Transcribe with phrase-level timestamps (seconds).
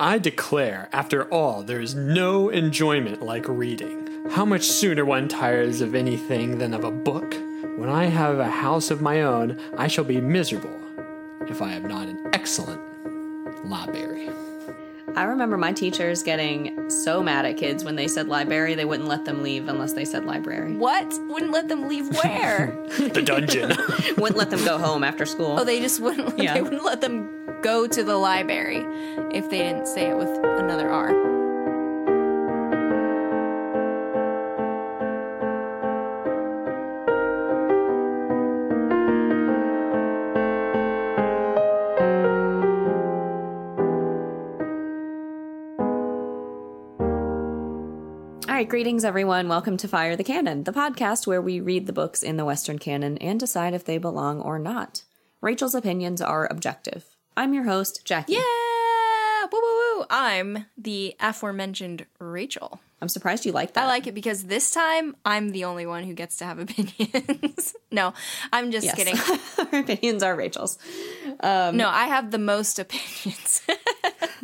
[0.00, 4.08] I declare, after all, there is no enjoyment like reading.
[4.30, 7.34] How much sooner one tires of anything than of a book?
[7.76, 10.74] When I have a house of my own, I shall be miserable
[11.50, 12.80] if I have not an excellent
[13.68, 14.30] library.
[15.16, 19.08] I remember my teachers getting so mad at kids when they said library, they wouldn't
[19.08, 20.76] let them leave unless they said library.
[20.76, 21.12] What?
[21.28, 22.74] Wouldn't let them leave where?
[22.90, 23.68] The dungeon.
[24.16, 25.58] wouldn't let them go home after school.
[25.58, 26.38] oh, they just wouldn't.
[26.38, 26.54] Yeah.
[26.54, 27.28] They wouldn't let them
[27.62, 28.86] go to the library
[29.34, 31.10] if they didn't say it with another R.
[48.48, 49.48] All right, greetings everyone.
[49.48, 52.78] Welcome to Fire the Canon, the podcast where we read the books in the Western
[52.78, 55.02] canon and decide if they belong or not.
[55.42, 57.09] Rachel's opinions are objective.
[57.40, 58.34] I'm your host, Jackie.
[58.34, 58.40] Yeah!
[59.50, 60.04] Woo woo woo!
[60.10, 62.80] I'm the aforementioned Rachel.
[63.00, 63.84] I'm surprised you like that.
[63.84, 67.74] I like it because this time I'm the only one who gets to have opinions.
[67.90, 68.12] no,
[68.52, 68.94] I'm just Yes.
[68.94, 69.16] kidding.
[69.72, 70.76] Our opinions are Rachel's.
[71.40, 73.62] Um, no, I have the most opinions.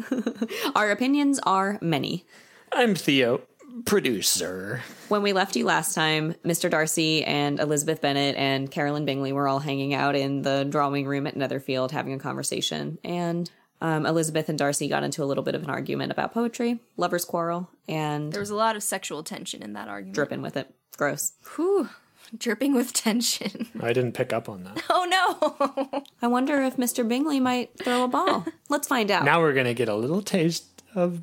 [0.75, 2.25] Our opinions are many.
[2.73, 3.43] I'm Theo,
[3.84, 4.83] producer.
[5.09, 6.69] When we left you last time, Mr.
[6.69, 11.27] Darcy and Elizabeth Bennet and Carolyn Bingley were all hanging out in the drawing room
[11.27, 12.99] at Netherfield having a conversation.
[13.05, 13.49] And
[13.81, 17.25] um, Elizabeth and Darcy got into a little bit of an argument about poetry, lovers'
[17.25, 20.15] quarrel, and there was a lot of sexual tension in that argument.
[20.15, 20.75] dripping with it.
[20.97, 21.33] Gross.
[21.55, 21.89] Whew.
[22.37, 23.69] Dripping with tension.
[23.81, 24.83] I didn't pick up on that.
[24.91, 26.03] Oh no!
[26.21, 27.07] I wonder if Mr.
[27.07, 28.45] Bingley might throw a ball.
[28.69, 29.25] Let's find out.
[29.25, 31.23] Now we're gonna get a little taste of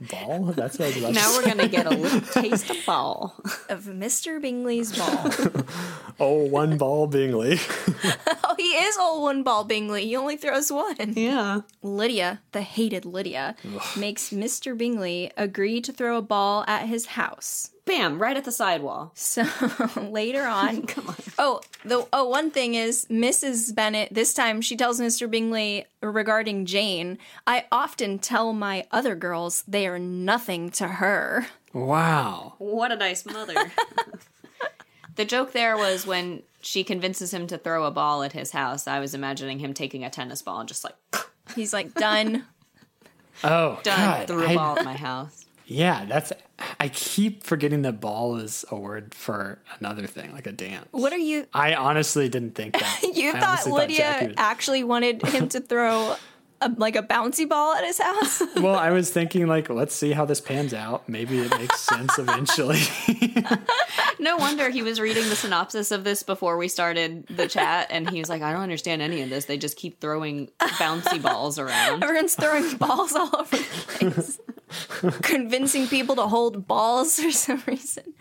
[0.10, 0.44] ball.
[0.56, 1.36] That's what I was about Now say.
[1.38, 3.34] we're gonna get a little taste of ball.
[3.68, 4.40] of Mr.
[4.40, 5.30] Bingley's ball.
[6.20, 7.58] Oh, one ball Bingley.
[8.44, 10.06] oh, he is all one ball Bingley.
[10.06, 11.14] He only throws one.
[11.16, 11.62] Yeah.
[11.82, 13.56] Lydia, the hated Lydia,
[13.96, 14.78] makes Mr.
[14.78, 17.70] Bingley agree to throw a ball at his house.
[17.86, 18.18] Bam!
[18.18, 19.12] Right at the sidewall.
[19.14, 19.44] So
[20.00, 20.86] later on,
[21.38, 23.74] oh, the oh one thing is Mrs.
[23.74, 24.08] Bennet.
[24.12, 25.30] This time she tells Mr.
[25.30, 27.18] Bingley regarding Jane.
[27.46, 31.46] I often tell my other girls they are nothing to her.
[31.74, 32.54] Wow.
[32.58, 33.54] What a nice mother.
[35.16, 38.86] the joke there was when she convinces him to throw a ball at his house.
[38.86, 40.94] I was imagining him taking a tennis ball and just like
[41.54, 42.44] He's like done.
[43.42, 44.26] Oh, done God.
[44.26, 45.44] threw a I- ball at my house.
[45.66, 46.32] Yeah, that's.
[46.78, 50.86] I keep forgetting that ball is a word for another thing, like a dance.
[50.92, 51.46] What are you?
[51.52, 53.00] I honestly didn't think that.
[53.14, 56.16] You I thought Lydia Jackie was- actually wanted him to throw
[56.60, 58.42] a, like a bouncy ball at his house?
[58.56, 61.08] well, I was thinking like, let's see how this pans out.
[61.08, 62.80] Maybe it makes sense eventually.
[64.20, 68.08] No wonder he was reading the synopsis of this before we started the chat, and
[68.08, 69.46] he was like, "I don't understand any of this.
[69.46, 74.40] They just keep throwing bouncy balls around." Everyone's throwing balls all over the place,
[75.22, 78.14] convincing people to hold balls for some reason.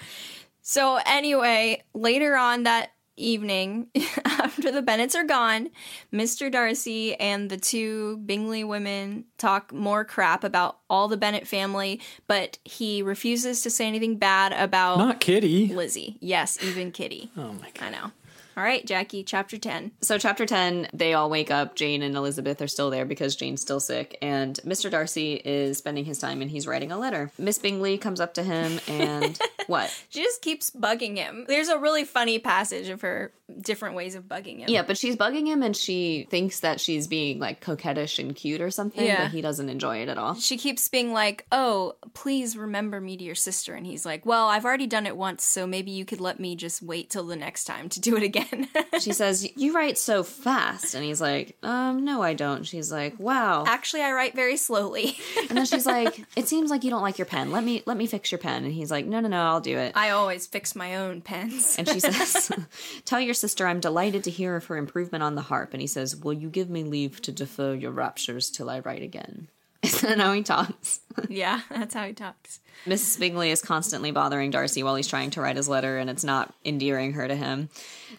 [0.61, 3.87] So, anyway, later on that evening,
[4.25, 5.69] after the Bennets are gone,
[6.11, 6.51] Mr.
[6.51, 12.57] Darcy and the two Bingley women talk more crap about all the Bennet family, but
[12.63, 15.67] he refuses to say anything bad about Not Kitty.
[15.67, 16.17] Lizzie.
[16.21, 17.31] Yes, even Kitty.
[17.37, 17.87] Oh my god.
[17.87, 18.11] I know.
[18.55, 19.91] All right, Jackie, chapter 10.
[20.01, 21.75] So, chapter 10, they all wake up.
[21.75, 24.17] Jane and Elizabeth are still there because Jane's still sick.
[24.21, 24.91] And Mr.
[24.91, 27.31] Darcy is spending his time and he's writing a letter.
[27.37, 29.89] Miss Bingley comes up to him and what?
[30.09, 31.45] She just keeps bugging him.
[31.47, 33.31] There's a really funny passage of her
[33.61, 34.69] different ways of bugging him.
[34.69, 38.61] Yeah, but she's bugging him and she thinks that she's being like coquettish and cute
[38.61, 39.23] or something, Yeah.
[39.25, 40.35] but he doesn't enjoy it at all.
[40.35, 44.47] She keeps being like, "Oh, please remember me to your sister." And he's like, "Well,
[44.47, 47.35] I've already done it once, so maybe you could let me just wait till the
[47.35, 48.42] next time to do it again."
[48.99, 50.93] She says, You write so fast.
[50.93, 52.63] And he's like, Um, no, I don't.
[52.63, 53.63] She's like, Wow.
[53.65, 55.17] Actually, I write very slowly.
[55.49, 57.51] And then she's like, It seems like you don't like your pen.
[57.51, 58.63] Let me let me fix your pen.
[58.63, 59.93] And he's like, No, no, no, I'll do it.
[59.95, 61.75] I always fix my own pens.
[61.77, 62.51] And she says,
[63.05, 65.73] Tell your sister I'm delighted to hear of her improvement on the harp.
[65.73, 69.01] And he says, Will you give me leave to defer your raptures till I write
[69.03, 69.47] again?
[69.81, 71.01] Isn't that how he talks?
[71.29, 72.59] Yeah, that's how he talks.
[72.85, 73.19] Mrs.
[73.19, 76.53] Bingley is constantly bothering Darcy while he's trying to write his letter, and it's not
[76.65, 77.69] endearing her to him.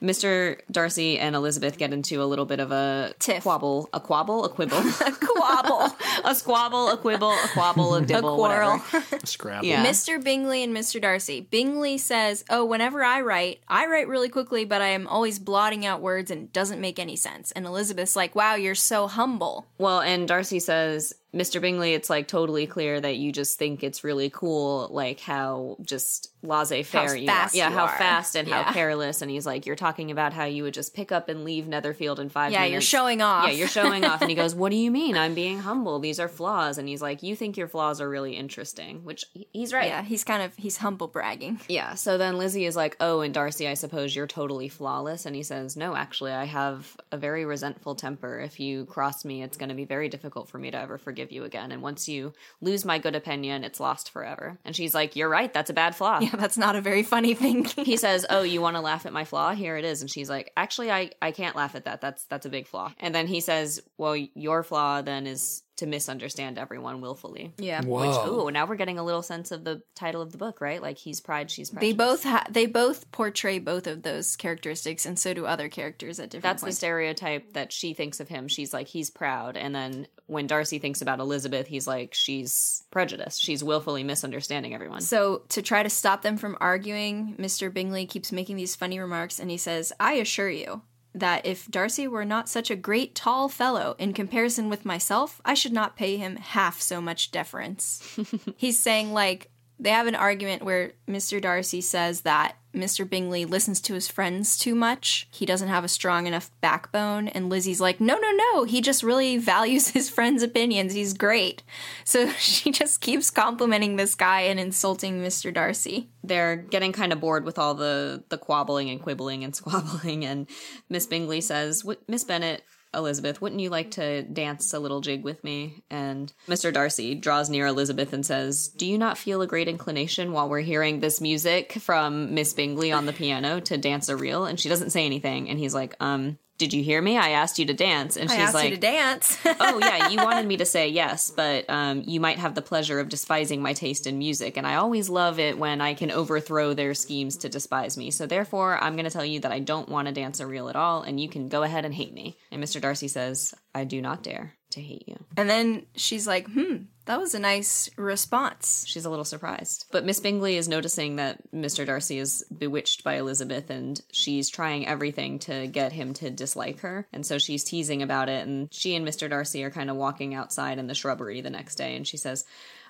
[0.02, 0.58] Mr.
[0.70, 3.42] Darcy and Elizabeth get into a little bit of a Tiff.
[3.42, 4.82] quabble, a quabble, a quibble, a
[5.12, 5.94] Quabble.
[6.24, 8.78] a squabble, a quibble, a quabble, a dibble, quarrel.
[8.78, 9.26] whatever.
[9.26, 9.66] Scrabble.
[9.66, 9.84] Yeah.
[9.84, 10.22] Mr.
[10.22, 11.00] Bingley and Mr.
[11.00, 11.40] Darcy.
[11.42, 15.84] Bingley says, Oh, whenever I write, I write really quickly, but I am always blotting
[15.84, 17.52] out words and doesn't make any sense.
[17.52, 19.66] And Elizabeth's like, Wow, you're so humble.
[19.78, 21.60] Well, and Darcy says, Mr.
[21.60, 25.78] Bingley, it's like totally clear clear that you just think it's really cool, like how
[25.80, 27.48] just laissez faire you are.
[27.52, 27.96] Yeah, you how are.
[27.96, 28.62] fast and Yeah.
[28.64, 29.22] how careless.
[29.22, 32.20] And he's like, You're talking about how you would just pick up and leave Netherfield
[32.20, 32.72] in five Yeah, minutes.
[32.72, 33.46] you're showing off.
[33.46, 34.20] Yeah, you're showing off.
[34.20, 35.16] And he goes, What do you mean?
[35.16, 35.98] I'm being humble.
[35.98, 36.78] These are flaws.
[36.78, 39.88] And he's like, You think your flaws are really interesting, which he's right.
[39.88, 41.60] Yeah, he's kind of he's humble bragging.
[41.68, 41.94] Yeah.
[41.94, 45.26] So then Lizzie is like, Oh, and Darcy, I suppose you're totally flawless.
[45.26, 48.38] And he says, No, actually, I have a very resentful temper.
[48.40, 51.32] If you cross me, it's going to be very difficult for me to ever forgive
[51.32, 51.72] you again.
[51.72, 54.58] And once you lose my good opinion, it's lost forever.
[54.64, 55.52] And she's like, You're right.
[55.52, 56.18] That's a bad flaw.
[56.20, 57.64] Yeah, that's not a very funny thing.
[57.84, 59.52] He says, "Oh, you want to laugh at my flaw?
[59.52, 62.00] Here it is." And she's like, "Actually, I I can't laugh at that.
[62.00, 65.86] That's that's a big flaw." And then he says, "Well, your flaw then is to
[65.86, 67.82] misunderstand everyone willfully." yeah.
[67.82, 68.46] Whoa.
[68.46, 70.80] Ooh, now we're getting a little sense of the title of the book, right?
[70.80, 75.18] Like he's pride, she's They both ha- they both portray both of those characteristics, and
[75.18, 78.48] so do other characters at different That's the stereotype that she thinks of him.
[78.48, 83.40] She's like he's proud, and then when Darcy thinks about Elizabeth, he's like she's prejudiced.
[83.42, 85.00] She's willfully misunderstanding everyone.
[85.00, 87.72] So, to try to stop them from arguing, Mr.
[87.72, 90.82] Bingley keeps making these funny remarks and he says, I assure you
[91.14, 95.54] that if Darcy were not such a great tall fellow in comparison with myself, I
[95.54, 98.02] should not pay him half so much deference.
[98.56, 101.40] He's saying, like, they have an argument where Mr.
[101.40, 103.08] Darcy says that Mr.
[103.08, 105.26] Bingley listens to his friends too much.
[105.30, 107.28] He doesn't have a strong enough backbone.
[107.28, 108.64] And Lizzie's like, no, no, no.
[108.64, 110.92] He just really values his friends' opinions.
[110.94, 111.62] He's great.
[112.06, 115.52] So she just keeps complimenting this guy and insulting Mr.
[115.52, 116.10] Darcy.
[116.22, 120.46] they're getting kind of bored with all the the quabbling and quibbling and squabbling and
[120.88, 122.62] miss bingley says miss bennet
[122.96, 125.82] elizabeth wouldn't you like to dance a little jig with me?
[125.90, 130.32] And mr darcy draws near elizabeth and says do you not feel a great inclination
[130.32, 134.44] while we're hearing this music from miss bingley on the piano to dance a reel?
[134.44, 135.48] And she doesn't say anything.
[135.48, 138.34] And he's like um did you hear me i asked you to dance and I
[138.34, 139.38] she's asked like you to dance.
[139.60, 143.00] oh yeah, you wanted me to say yes, but um, you might have the pleasure
[143.00, 146.74] of despising my taste in music, and I always love it when I can overthrow
[146.74, 148.10] their schemes to despise me.
[148.10, 150.68] So therefore, I'm going to tell you that I don't want to dance a reel
[150.68, 152.36] at all, and you can go ahead and hate me.
[152.50, 152.80] And Mr.
[152.80, 156.76] Darcy says, "I do not dare to hate you." and then she's like, hmm,
[157.06, 158.84] that was a nice response.
[158.86, 159.86] She's a little surprised.
[159.90, 161.84] But Miss Bingley is noticing that Mr.
[161.84, 167.06] Darcy is bewitched by Elizabeth and she's trying everything to get him to dislike her.
[167.12, 168.46] And so she's teasing about it.
[168.46, 169.28] And she and Mr.
[169.28, 171.96] Darcy are kind of walking outside in the shrubbery the next day.
[171.96, 172.44] And she says,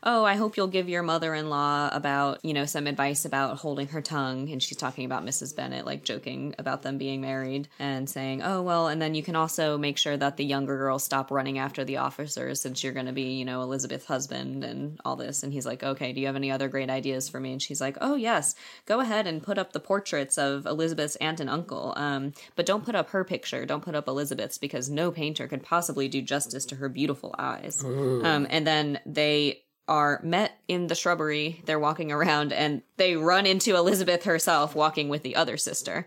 [0.06, 3.56] Oh, I hope you'll give your mother in law about, you know, some advice about
[3.56, 4.50] holding her tongue.
[4.50, 5.56] And she's talking about Mrs.
[5.56, 9.34] Bennet, like joking about them being married and saying, Oh, well, and then you can
[9.34, 13.06] also make sure that the younger girls stop running after the officers since you're going
[13.06, 15.42] to be, you know, Elizabeth's husband and all this.
[15.42, 17.52] And he's like, Okay, do you have any other great ideas for me?
[17.52, 18.54] And she's like, Oh, yes,
[18.84, 21.94] go ahead and put up the portraits of Elizabeth's aunt and uncle.
[21.96, 23.64] Um, but don't put up her picture.
[23.64, 27.82] Don't put up Elizabeth's because no painter could possibly do justice to her beautiful eyes.
[27.82, 31.62] Um, and then they are met in the shrubbery.
[31.66, 36.06] They're walking around and they run into Elizabeth herself walking with the other sister.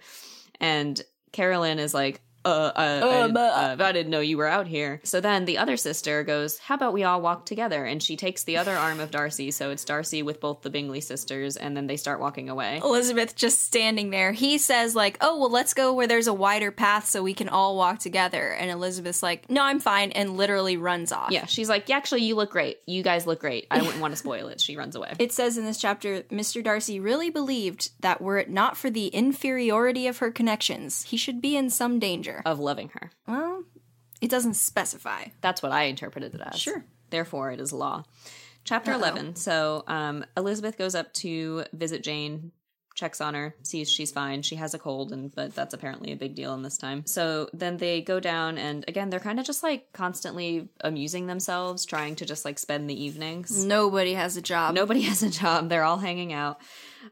[0.59, 1.01] And
[1.31, 5.01] Carolyn is like, uh, uh, I, didn't, uh, I didn't know you were out here.
[5.03, 7.85] So then the other sister goes, How about we all walk together?
[7.85, 9.51] And she takes the other arm of Darcy.
[9.51, 12.79] So it's Darcy with both the Bingley sisters, and then they start walking away.
[12.83, 14.31] Elizabeth just standing there.
[14.31, 17.49] He says, like, oh, well, let's go where there's a wider path so we can
[17.49, 18.51] all walk together.
[18.51, 21.31] And Elizabeth's like, no, I'm fine, and literally runs off.
[21.31, 22.77] Yeah, she's like, yeah, Actually, you look great.
[22.85, 23.65] You guys look great.
[23.71, 24.61] I wouldn't want to spoil it.
[24.61, 25.13] She runs away.
[25.17, 26.63] It says in this chapter, Mr.
[26.63, 31.41] Darcy really believed that were it not for the inferiority of her connections, he should
[31.41, 32.36] be in some danger.
[32.45, 33.11] Of loving her.
[33.27, 33.63] Well,
[34.21, 35.25] it doesn't specify.
[35.41, 36.59] That's what I interpreted it as.
[36.59, 36.83] Sure.
[37.09, 38.03] Therefore, it is law.
[38.63, 39.35] Chapter 11.
[39.35, 42.51] So, um, Elizabeth goes up to visit Jane,
[42.95, 44.41] checks on her, sees she's fine.
[44.41, 47.06] She has a cold, and but that's apparently a big deal in this time.
[47.06, 51.85] So then they go down, and again, they're kind of just like constantly amusing themselves,
[51.85, 53.63] trying to just like spend the evenings.
[53.63, 54.75] Nobody has a job.
[54.75, 55.69] Nobody has a job.
[55.69, 56.59] They're all hanging out.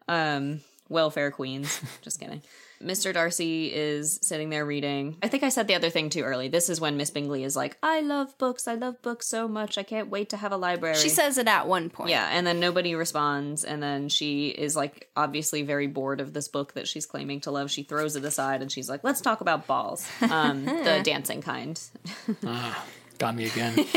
[0.09, 1.79] Um, welfare queens.
[2.01, 2.41] Just kidding.
[2.81, 3.13] Mr.
[3.13, 5.17] Darcy is sitting there reading.
[5.23, 6.47] I think I said the other thing too early.
[6.47, 8.67] This is when Miss Bingley is like, I love books.
[8.67, 9.77] I love books so much.
[9.77, 10.95] I can't wait to have a library.
[10.97, 12.09] She says it at one point.
[12.09, 16.47] Yeah, and then nobody responds, and then she is like obviously very bored of this
[16.47, 17.71] book that she's claiming to love.
[17.71, 21.81] She throws it aside and she's like, "Let's talk about balls, um, the dancing kind."
[23.17, 23.85] Got me again.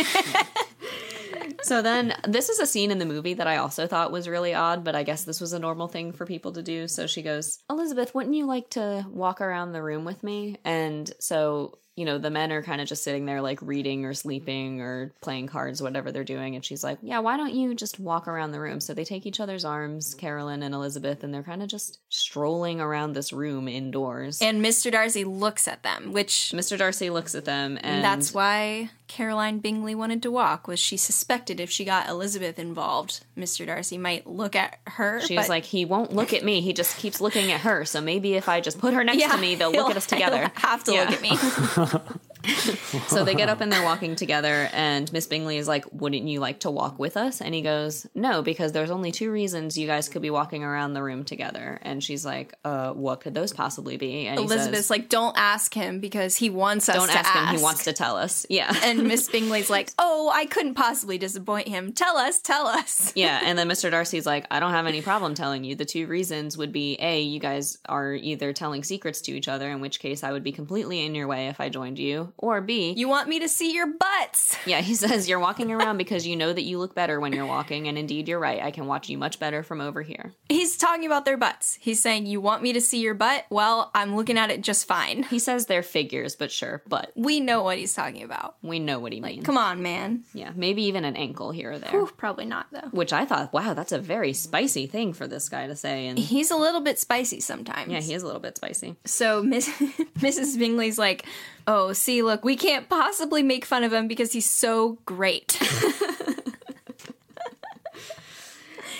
[1.62, 4.54] So then, this is a scene in the movie that I also thought was really
[4.54, 6.88] odd, but I guess this was a normal thing for people to do.
[6.88, 10.56] So she goes, Elizabeth, wouldn't you like to walk around the room with me?
[10.64, 14.14] And so, you know, the men are kind of just sitting there, like reading or
[14.14, 16.54] sleeping or playing cards, whatever they're doing.
[16.54, 18.78] And she's like, Yeah, why don't you just walk around the room?
[18.80, 22.80] So they take each other's arms, Carolyn and Elizabeth, and they're kind of just strolling
[22.80, 24.40] around this room indoors.
[24.40, 24.92] And Mr.
[24.92, 26.78] Darcy looks at them, which Mr.
[26.78, 31.58] Darcy looks at them, and that's why Caroline Bingley wanted to walk was she suspected
[31.60, 33.66] if she got Elizabeth involved, Mr.
[33.66, 35.20] Darcy might look at her.
[35.20, 36.60] She but- was like, he won't look at me.
[36.60, 37.84] He just keeps looking at her.
[37.86, 40.06] So maybe if I just put her next Yeah, to me, they'll look at us
[40.06, 40.50] together.
[40.56, 41.04] have to Yeah.
[41.08, 42.00] look at me.
[43.08, 46.40] So they get up and they're walking together, and Miss Bingley is like, Wouldn't you
[46.40, 47.40] like to walk with us?
[47.40, 50.92] And he goes, No, because there's only two reasons you guys could be walking around
[50.94, 51.78] the room together.
[51.82, 54.26] And she's like, Uh, what could those possibly be?
[54.26, 57.56] And Elizabeth's says, like, don't ask him because he wants us Don't to ask him,
[57.56, 58.46] he wants to tell us.
[58.58, 58.74] Yeah.
[58.82, 61.92] And Miss Bingley's like, oh, I couldn't possibly disappoint him.
[61.92, 63.12] Tell us, tell us.
[63.16, 63.90] yeah, and then Mr.
[63.90, 65.74] Darcy's like, I don't have any problem telling you.
[65.74, 69.70] The two reasons would be A, you guys are either telling secrets to each other,
[69.70, 72.60] in which case I would be completely in your way if I joined you, or
[72.60, 74.56] B, You want me to see your butts?
[74.66, 77.46] Yeah, he says you're walking around because you know that you look better when you're
[77.46, 78.62] walking, and indeed you're right.
[78.62, 80.32] I can watch you much better from over here.
[80.50, 81.78] He's talking about their butts.
[81.80, 83.46] He's saying, you want me to see your butt?
[83.48, 85.22] Well, I'm looking at it just fine.
[85.22, 88.56] He says they're figures, but sure, but We know what he's talking about.
[88.62, 89.44] we know what he means.
[89.46, 90.24] Come on, man.
[90.34, 91.90] Yeah, maybe even an ankle here or there.
[91.90, 92.88] Whew, probably not, though.
[92.90, 96.06] Which I thought, wow, that's a very spicy thing for this guy to say.
[96.08, 97.90] And He's a little bit spicy sometimes.
[97.90, 98.96] yeah, he is a little bit spicy.
[99.06, 99.68] So Miss,
[100.18, 100.58] Mrs.
[100.58, 101.24] Bingley's like,
[101.66, 105.58] oh, see, look, we can't possibly make fun of him because he's so great.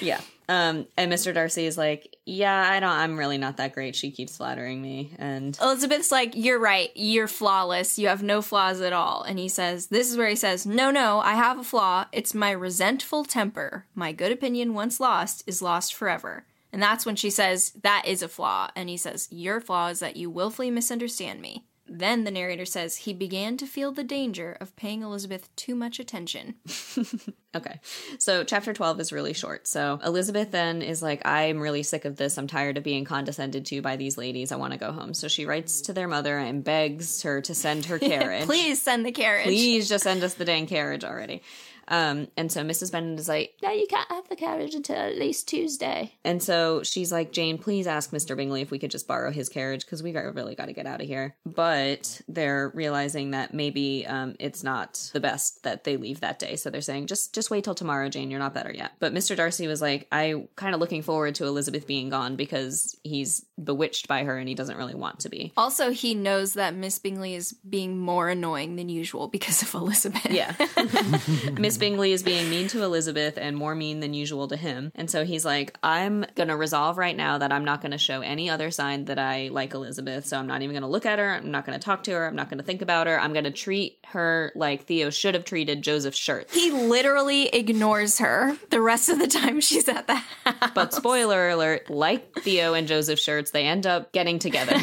[0.01, 0.21] Yeah.
[0.51, 1.35] Um, and Mr.
[1.35, 3.95] Darcy is like, yeah, I don't, I'm really not that great.
[3.95, 5.13] She keeps flattering me.
[5.19, 6.91] And Elizabeth's like, You're right.
[6.95, 7.99] You're flawless.
[7.99, 9.23] You have no flaws at all.
[9.23, 12.07] And he says, This is where he says, No, no, I have a flaw.
[12.13, 13.85] It's my resentful temper.
[13.95, 16.47] My good opinion, once lost, is lost forever.
[16.73, 18.71] And that's when she says, That is a flaw.
[18.75, 21.67] And he says, Your flaw is that you willfully misunderstand me.
[21.89, 25.99] Then the narrator says he began to feel the danger of paying Elizabeth too much
[25.99, 26.55] attention.
[27.55, 27.81] Okay.
[28.19, 29.67] So chapter 12 is really short.
[29.67, 32.37] So Elizabeth then is like, I'm really sick of this.
[32.37, 34.53] I'm tired of being condescended to by these ladies.
[34.53, 35.15] I want to go home.
[35.15, 38.45] So she writes to their mother and begs her to send her carriage.
[38.45, 39.47] Please send the carriage.
[39.47, 41.43] Please just send us the dang carriage already.
[41.89, 42.93] Um, and so Mrs.
[42.93, 46.15] Bennet is like, no, you can't have the carriage until at least Tuesday.
[46.25, 48.37] And so she's like, Jane, please ask Mr.
[48.37, 50.87] Bingley if we could just borrow his carriage because we got, really got to get
[50.87, 51.35] out of here.
[51.47, 56.57] But they're realizing that maybe um, it's not the best that they leave that day.
[56.57, 58.31] So they're saying, just just wait till tomorrow, Jane.
[58.31, 58.93] You're not better yet.
[58.99, 59.37] But Mr.
[59.37, 64.09] Darcy was like, I kind of looking forward to Elizabeth being gone because he's bewitched
[64.09, 65.53] by her and he doesn't really want to be.
[65.57, 70.31] Also, he knows that Miss Bingley is being more annoying than usual because of Elizabeth.
[70.31, 70.55] Yeah.
[71.59, 74.93] Miss Bingley is being mean to Elizabeth and more mean than usual to him.
[74.95, 77.99] And so he's like, I'm going to resolve right now that I'm not going to
[77.99, 80.27] show any other sign that I like Elizabeth.
[80.27, 81.35] So I'm not even going to look at her.
[81.35, 82.27] I'm not going to talk to her.
[82.27, 83.19] I'm not going to think about her.
[83.21, 86.49] I'm going to treat her like Theo should have treated Joseph's shirt.
[86.51, 90.71] He literally ignores her the rest of the time she's at the house.
[90.75, 94.77] But spoiler alert, like Theo and Joseph's shirts, they end up getting together,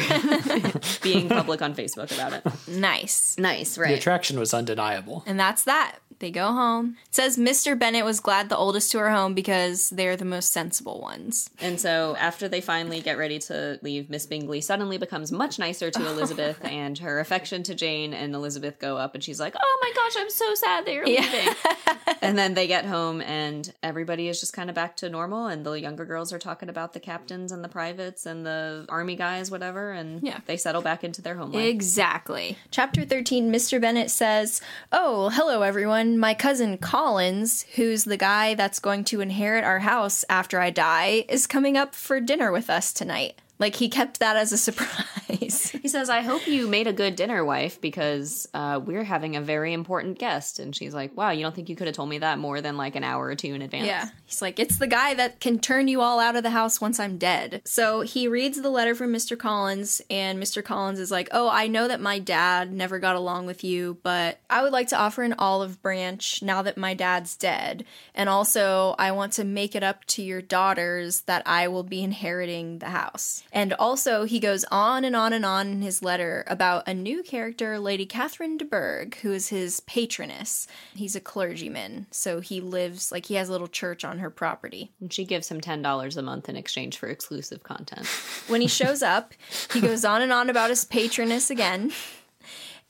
[1.02, 2.68] being public on Facebook about it.
[2.68, 3.36] Nice.
[3.38, 3.88] Nice, right.
[3.88, 3.98] The right?
[3.98, 5.24] attraction was undeniable.
[5.26, 5.96] And that's that.
[6.18, 6.85] They go home.
[7.08, 7.78] It says Mr.
[7.78, 11.50] Bennet was glad the oldest to her home because they're the most sensible ones.
[11.60, 15.90] And so after they finally get ready to leave, Miss Bingley suddenly becomes much nicer
[15.90, 19.78] to Elizabeth and her affection to Jane and Elizabeth go up and she's like, "Oh
[19.82, 21.54] my gosh, I'm so sad that you're leaving."
[22.22, 25.64] and then they get home and everybody is just kind of back to normal and
[25.64, 29.50] the younger girls are talking about the captains and the privates and the army guys
[29.50, 30.40] whatever and Yeah.
[30.46, 31.64] they settle back into their home life.
[31.64, 32.56] Exactly.
[32.70, 33.80] Chapter 13 Mr.
[33.80, 34.60] Bennet says,
[34.92, 36.18] Oh, hello everyone.
[36.18, 41.24] My cousin Collins, who's the guy that's going to inherit our house after I die,
[41.28, 43.40] is coming up for dinner with us tonight.
[43.58, 44.58] Like he kept that as a
[45.28, 45.70] surprise.
[45.70, 49.40] He says, I hope you made a good dinner, wife, because uh, we're having a
[49.40, 50.58] very important guest.
[50.58, 52.76] And she's like, Wow, you don't think you could have told me that more than
[52.76, 53.86] like an hour or two in advance?
[53.86, 54.08] Yeah.
[54.24, 57.00] He's like, it's the guy that can turn you all out of the house once
[57.00, 57.62] I'm dead.
[57.64, 59.38] So he reads the letter from Mr.
[59.38, 60.62] Collins, and Mr.
[60.62, 64.38] Collins is like, Oh, I know that my dad never got along with you, but
[64.50, 67.84] I would like to offer an olive branch now that my dad's dead.
[68.14, 72.02] And also, I want to make it up to your daughters that I will be
[72.02, 73.42] inheriting the house.
[73.56, 77.22] And also, he goes on and on and on in his letter about a new
[77.22, 80.66] character, Lady Catherine de Bourgh, who is his patroness.
[80.94, 84.92] He's a clergyman, so he lives like he has a little church on her property.
[85.00, 88.06] And she gives him $10 a month in exchange for exclusive content.
[88.48, 89.32] When he shows up,
[89.72, 91.92] he goes on and on about his patroness again.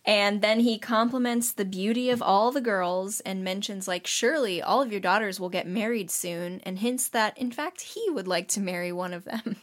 [0.05, 4.83] And then he compliments the beauty of all the girls and mentions, like, surely all
[4.83, 8.49] of your daughters will get married soon, and hints that, in fact, he would like
[8.49, 9.59] to marry one of them.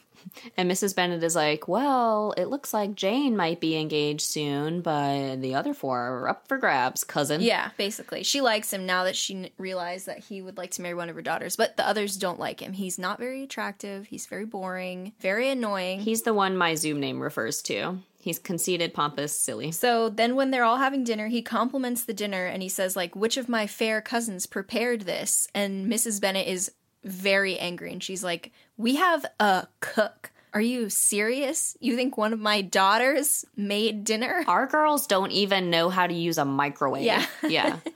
[0.57, 0.95] And Mrs.
[0.95, 5.73] Bennet is like, Well, it looks like Jane might be engaged soon, but the other
[5.73, 7.41] four are up for grabs, cousin.
[7.41, 8.23] Yeah, basically.
[8.23, 11.15] She likes him now that she realized that he would like to marry one of
[11.15, 12.73] her daughters, but the others don't like him.
[12.73, 14.07] He's not very attractive.
[14.07, 16.01] He's very boring, very annoying.
[16.01, 17.99] He's the one my Zoom name refers to.
[18.23, 19.73] He's conceited, pompous, silly.
[19.73, 23.17] So then when they're all having dinner, he compliments the dinner and he says like,
[23.17, 26.21] "Which of my fair cousins prepared this?" And Mrs.
[26.21, 26.71] Bennet is
[27.03, 30.31] very angry and she's like, "We have a cook.
[30.53, 31.75] Are you serious?
[31.79, 36.13] You think one of my daughters made dinner?" Our girls don't even know how to
[36.13, 37.03] use a microwave.
[37.03, 37.25] Yeah.
[37.47, 37.77] Yeah.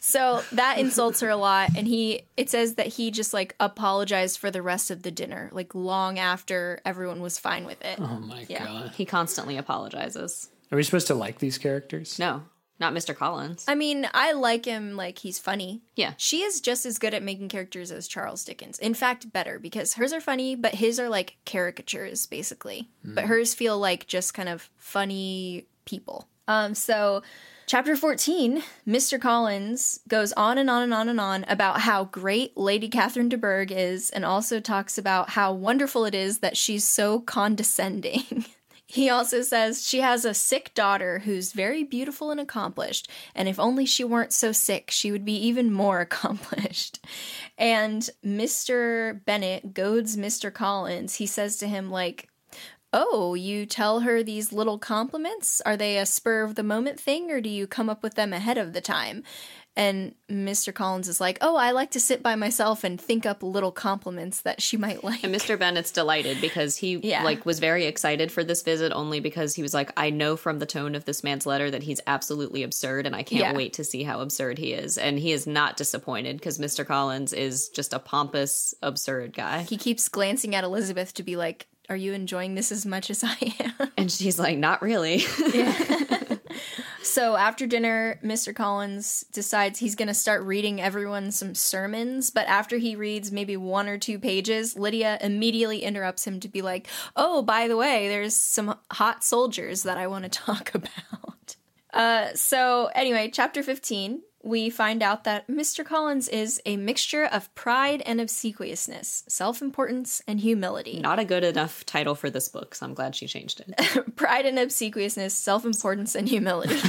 [0.00, 4.38] So that insults her a lot and he it says that he just like apologized
[4.38, 7.98] for the rest of the dinner, like long after everyone was fine with it.
[8.00, 8.64] Oh my Yeah.
[8.64, 8.92] god.
[8.96, 10.48] he constantly apologizes.
[10.70, 12.18] Are we supposed to like these characters?
[12.18, 12.44] No,
[12.80, 13.14] not Mr.
[13.14, 13.64] Collins.
[13.66, 15.82] I mean, I like him like he's funny.
[15.96, 16.14] Yeah.
[16.16, 18.78] She is just as good at making characters as Charles Dickens.
[18.78, 22.88] In fact, better because hers are funny, but his are like caricatures basically.
[23.04, 26.28] But hers feel like just kind of funny people.
[26.46, 27.22] Um so
[27.66, 29.20] chapter 14, Mr.
[29.20, 33.36] Collins goes on and on and on and on about how great Lady Catherine de
[33.36, 38.46] Bourgh is and also talks about how wonderful it is that she's so condescending.
[38.90, 43.60] He also says she has a sick daughter who's very beautiful and accomplished, and if
[43.60, 46.98] only she weren't so sick, she would be even more accomplished.
[47.58, 49.22] And Mr.
[49.26, 50.52] Bennet goads Mr.
[50.52, 51.16] Collins.
[51.16, 52.30] He says to him, like,
[52.90, 55.60] Oh, you tell her these little compliments?
[55.66, 58.32] Are they a spur of the moment thing, or do you come up with them
[58.32, 59.22] ahead of the time?
[59.78, 60.74] And Mr.
[60.74, 64.40] Collins is like, Oh, I like to sit by myself and think up little compliments
[64.42, 65.22] that she might like.
[65.22, 65.56] And Mr.
[65.56, 67.22] Bennet's delighted because he Yeah.
[67.22, 70.58] like was very excited for this visit only because he was like, I know from
[70.58, 73.52] the tone of this man's letter that he's absolutely absurd and I can't Yeah.
[73.54, 74.98] wait to see how absurd he is.
[74.98, 76.84] And he is not disappointed because Mr.
[76.84, 79.62] Collins is just a pompous, absurd guy.
[79.62, 83.22] he keeps glancing at Elizabeth to be like, Are you enjoying this as much as
[83.24, 83.92] I am?
[83.96, 85.18] And she's like, Not really.
[87.08, 88.54] so after dinner, Mr.
[88.54, 92.30] Collins decides he's going to start reading everyone some sermons.
[92.30, 96.62] But after he reads maybe one or two pages, Lydia immediately interrupts him to be
[96.62, 96.86] like,
[97.16, 101.56] Oh, by the way, there's some hot soldiers that I want to talk about.
[101.92, 104.22] Uh, so, anyway, chapter 15.
[104.48, 105.84] We find out that Mr.
[105.84, 111.00] Collins is a mixture of pride and obsequiousness, self importance and humility.
[111.00, 114.16] not a good enough title for this book, so I'm glad she changed it.
[114.16, 116.76] pride and obsequiousness, self importance, and humility.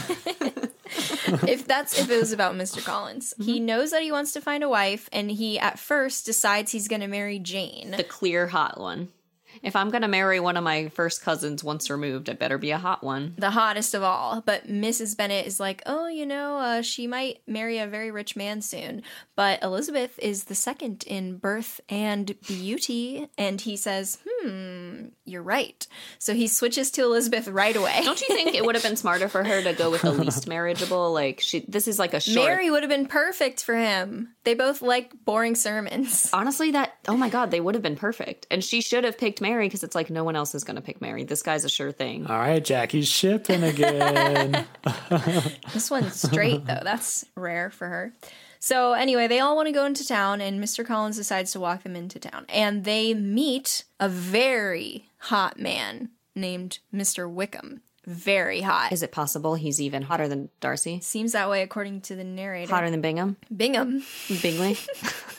[1.49, 2.81] if that's if it was about Mr.
[2.81, 3.65] Collins, he mm-hmm.
[3.65, 7.01] knows that he wants to find a wife, and he at first decides he's going
[7.01, 7.91] to marry Jane.
[7.91, 9.09] The clear hot one.
[9.61, 12.71] If I'm going to marry one of my first cousins once removed, it better be
[12.71, 13.33] a hot one.
[13.37, 14.41] the hottest of all.
[14.45, 15.17] But Mrs.
[15.17, 19.03] Bennet is like, oh, you know, uh, she might marry a very rich man soon.
[19.35, 23.27] But Elizabeth is the second in birth and beauty.
[23.37, 25.85] And he says, hmm, Hmm, you're right.
[26.17, 28.01] So he switches to Elizabeth right away.
[28.03, 30.47] Don't you think it would have been smarter for her to go with the least
[30.47, 31.11] marriageable?
[31.13, 32.47] Like she, this is like a short.
[32.47, 34.29] Mary would have been perfect for him.
[34.43, 36.29] They both like boring sermons.
[36.33, 39.41] Honestly, that oh my god, they would have been perfect, and she should have picked
[39.41, 41.23] Mary because it's like no one else is going to pick Mary.
[41.23, 42.27] This guy's a sure thing.
[42.27, 44.65] All right, Jackie's shipping again.
[45.73, 46.81] This one's straight though.
[46.83, 48.13] That's rare for her.
[48.59, 50.85] So anyway, they all want to go into town and Mr.
[50.85, 52.45] Collins decides to walk them into town.
[52.49, 57.29] And they meet a very hot man named Mr.
[57.29, 57.81] Wickham.
[58.05, 58.91] Very hot.
[58.91, 60.99] Is it possible he's even hotter than Darcy?
[60.99, 62.73] Seems that way according to the narrator.
[62.73, 63.37] Hotter than Bingham?
[63.55, 64.03] Bingham.
[64.41, 64.77] Bingley?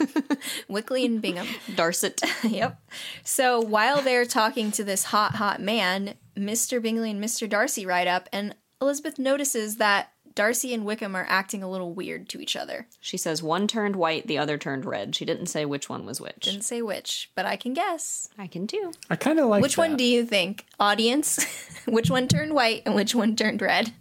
[0.68, 1.48] Wickley and Bingham.
[1.74, 2.22] Darcet?
[2.44, 2.80] yep.
[3.24, 6.80] So while they're talking to this hot, hot man, Mr.
[6.80, 7.48] Bingley and Mr.
[7.48, 12.28] Darcy ride up, and Elizabeth notices that Darcy and Wickham are acting a little weird
[12.30, 12.86] to each other.
[13.00, 15.14] She says one turned white, the other turned red.
[15.14, 16.40] She didn't say which one was which.
[16.40, 18.28] Didn't say which, but I can guess.
[18.38, 18.92] I can too.
[19.08, 20.66] I kind of like Which one do you think?
[20.78, 21.44] Audience?
[21.86, 23.92] which one turned white and which one turned red?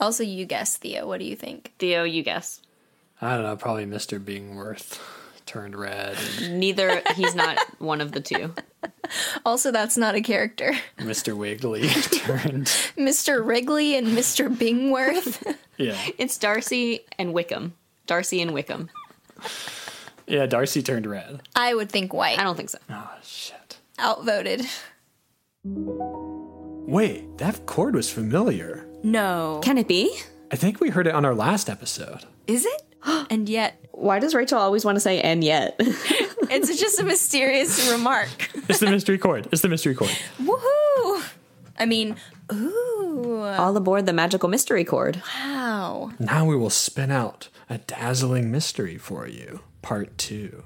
[0.00, 1.06] Also, you guess, Theo.
[1.06, 1.72] What do you think?
[1.78, 2.60] Theo, you guess.
[3.20, 3.56] I don't know.
[3.56, 4.22] Probably Mr.
[4.22, 4.98] Bingworth
[5.46, 6.16] turned red.
[6.42, 7.02] And Neither.
[7.14, 8.52] He's not one of the two.
[9.44, 10.72] Also, that's not a character.
[10.98, 11.36] Mr.
[11.36, 12.66] Wiggly turned.
[12.98, 13.44] Mr.
[13.44, 14.54] Wrigley and Mr.
[14.54, 15.56] Bingworth.
[15.78, 15.94] Yeah.
[16.16, 17.74] It's Darcy and Wickham.
[18.06, 18.88] Darcy and Wickham.
[20.26, 21.42] Yeah, Darcy turned red.
[21.54, 22.38] I would think white.
[22.38, 22.78] I don't think so.
[22.88, 23.76] Oh, shit.
[23.98, 24.66] Outvoted.
[26.88, 28.86] Wait, that chord was familiar.
[29.02, 29.60] No.
[29.62, 30.18] Can it be?
[30.50, 32.24] I think we heard it on our last episode.
[32.46, 32.82] Is it?
[33.30, 35.76] and yet, Why does Rachel always want to say and yet?
[35.80, 38.50] it's just a mysterious remark.
[38.68, 39.46] It's the mystery chord.
[39.52, 40.10] It's the mystery chord.
[40.42, 41.22] Woohoo!
[41.78, 42.16] I mean,
[42.52, 45.22] ooh, All aboard the magical mystery chord.
[45.38, 46.10] wow.
[46.18, 49.60] Now we will spin out a dazzling mystery for you.
[49.82, 50.64] Part two.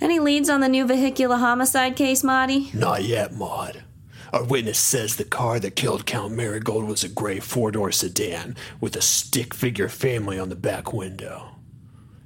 [0.00, 2.70] Any leads on the new vehicular homicide case, Marty?
[2.74, 3.84] Not yet, Maud.
[4.32, 8.56] Our witness says the car that killed Count Marigold was a gray four door sedan
[8.80, 11.56] with a stick figure family on the back window.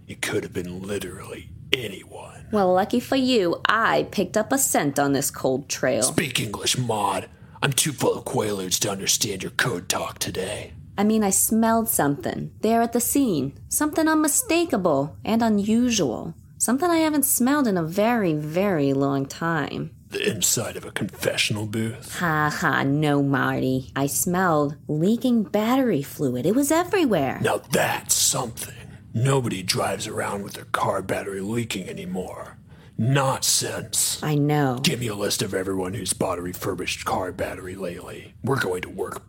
[0.07, 2.47] It could have been literally anyone.
[2.53, 6.05] Well, lucky for you, I picked up a scent on this cold trail.
[6.05, 7.29] Speak English, Maud.
[7.61, 10.75] I'm too full of quaaludes to understand your code talk today.
[10.97, 13.59] I mean, I smelled something there at the scene.
[13.69, 16.35] Something unmistakable and unusual.
[16.57, 19.96] Something I haven't smelled in a very, very long time.
[20.11, 22.19] The inside of a confessional booth.
[22.21, 23.91] Ha ha, no, Marty.
[23.97, 26.47] I smelled leaking battery fluid.
[26.47, 27.41] It was everywhere.
[27.43, 28.75] Now that's something.
[29.13, 32.57] Nobody drives around with their car battery leaking anymore.
[32.99, 34.23] Nonsense.
[34.23, 34.79] I know.
[34.83, 38.35] Give me a list of everyone who's bought a refurbished car battery lately.
[38.43, 39.26] We're going to work.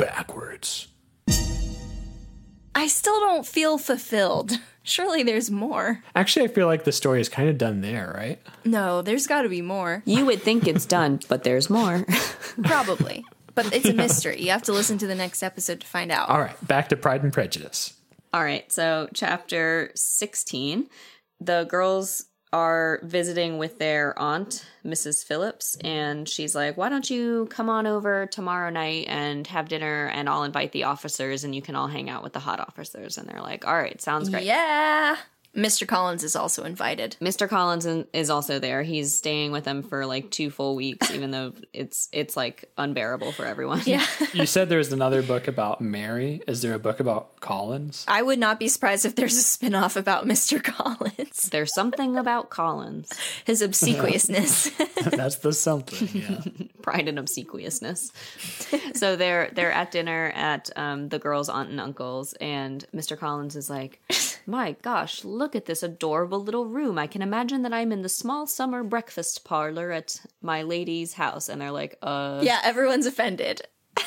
[2.77, 4.51] I still don't feel fulfilled.
[4.83, 6.03] Surely there's more.
[6.15, 8.39] Actually, I feel like the story is kind of done there, right?
[8.63, 10.03] No, there's got to be more.
[10.05, 12.05] You would think it's done, but there's more.
[12.63, 13.25] Probably.
[13.55, 14.39] But it's a mystery.
[14.43, 16.29] You have to listen to the next episode to find out.
[16.29, 17.95] All right, back to Pride and Prejudice.
[18.31, 20.87] All right, so chapter 16.
[21.41, 25.25] The girls are visiting with their aunt, Mrs.
[25.25, 30.07] Philips, and she's like, Why don't you come on over tomorrow night and have dinner,
[30.07, 33.17] and I'll invite the officers, and you can all hang out with the hot officers.
[33.17, 34.43] And they're like, All right, sounds great.
[34.43, 35.17] Yeah.
[35.57, 35.87] Mr.
[35.87, 37.17] Collins is also invited.
[37.19, 37.49] Mr.
[37.49, 38.83] Collins in- is also there.
[38.83, 43.31] He's staying with them for like two full weeks, even though it's it's like unbearable
[43.31, 43.81] for everyone.
[43.85, 44.05] Yeah.
[44.33, 46.41] You said there was another book about Mary.
[46.47, 48.05] Is there a book about Collins?
[48.07, 50.63] I would not be surprised if there's a spin off about Mr.
[50.75, 51.49] Collins.
[51.49, 53.11] There's something about Collins.
[53.45, 54.69] His obsequiousness.
[55.03, 56.09] That's the something.
[56.21, 56.41] Yeah.
[56.83, 58.11] pride and obsequiousness.
[58.95, 63.17] so they're they're at dinner at um, the girls' aunt and uncle's, and Mr.
[63.17, 63.99] Collins is like,
[64.47, 66.97] "My gosh, look at this adorable little room!
[66.97, 71.49] I can imagine that I'm in the small summer breakfast parlor at my lady's house."
[71.49, 73.61] And they're like, "Uh, yeah, everyone's offended.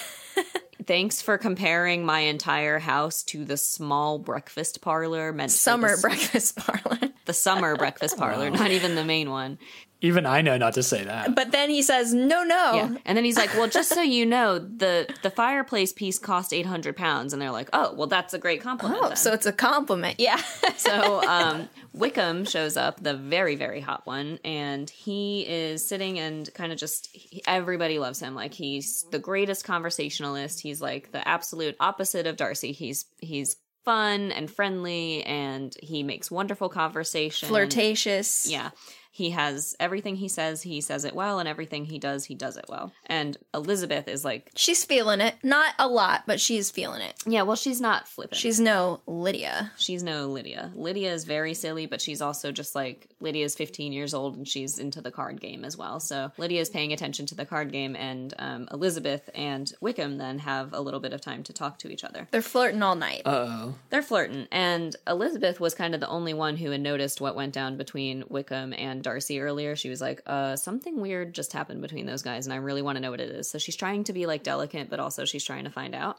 [0.87, 6.03] thanks for comparing my entire house to the small breakfast parlor meant for Summer the,
[6.03, 6.99] breakfast parlor.
[7.27, 9.59] the summer breakfast parlor, not even the main one."
[10.03, 11.35] Even I know not to say that.
[11.35, 12.73] But then he says, no, no.
[12.75, 12.97] Yeah.
[13.05, 16.67] And then he's like, "Well, just so you know, the the fireplace piece cost eight
[16.67, 19.47] hundred pounds." And they're like, "Oh, well, that's a great compliment." Oh, then." so it's
[19.47, 20.19] a compliment.
[20.19, 20.41] Yeah.
[20.77, 26.53] so um, Wickham shows up, the very very hot one, and he is sitting and
[26.55, 28.35] kind of just everybody loves him.
[28.35, 30.61] Like he's the greatest conversationalist.
[30.61, 32.73] He's like the absolute opposite of Darcy.
[32.73, 37.49] He's he's fun and friendly, and he makes wonderful conversation.
[37.49, 38.49] Flirtatious.
[38.51, 38.71] Yeah.
[39.13, 42.57] He has everything he says, he says it well, and everything he does, he does
[42.57, 42.93] it well.
[43.07, 45.35] And Elizabeth is like, She's feeling it.
[45.43, 47.15] Not a lot, but she's feeling it.
[47.27, 48.39] yeah, well, she's not flippant.
[48.41, 49.73] She's no Lydia.
[49.77, 50.71] she's no Lydia.
[50.75, 54.79] Lydia is very silly, but she's also just like Lydia's 15 years old and she's
[54.79, 56.01] into the card game as well.
[56.01, 60.73] So Lydia's paying attention to the card game, and um, Elizabeth and Wickham then have
[60.73, 62.29] a little bit of time to talk to each other.
[62.31, 63.23] They're flirting all night.
[63.27, 63.75] Uh oh.
[63.91, 67.53] They're flirting, and Elizabeth was kind of the only one who had noticed what went
[67.53, 69.77] down between Wickham and Darcy earlier.
[69.77, 72.97] She was like, "Uh, something weird just happened between those guys, and I really want
[72.97, 75.45] to know what it is." So she's trying to be like delicate, but also she's
[75.45, 76.19] trying to find out.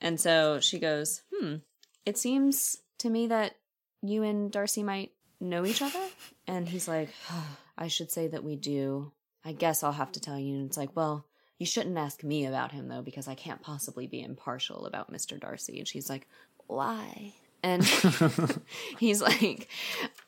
[0.00, 1.56] And so she goes, "Hmm,
[2.06, 3.56] it seems to me that
[4.02, 6.06] you and Darcy might know each other."
[6.46, 7.10] And he's like,
[7.76, 9.12] "I should say that we do.
[9.44, 11.26] I guess I'll have to tell you." And it's like, "Well."
[11.58, 15.38] You shouldn't ask me about him though, because I can't possibly be impartial about Mr.
[15.38, 15.78] Darcy.
[15.78, 16.26] And she's like,
[16.70, 17.34] why?
[17.62, 17.84] And
[18.98, 19.68] he's like,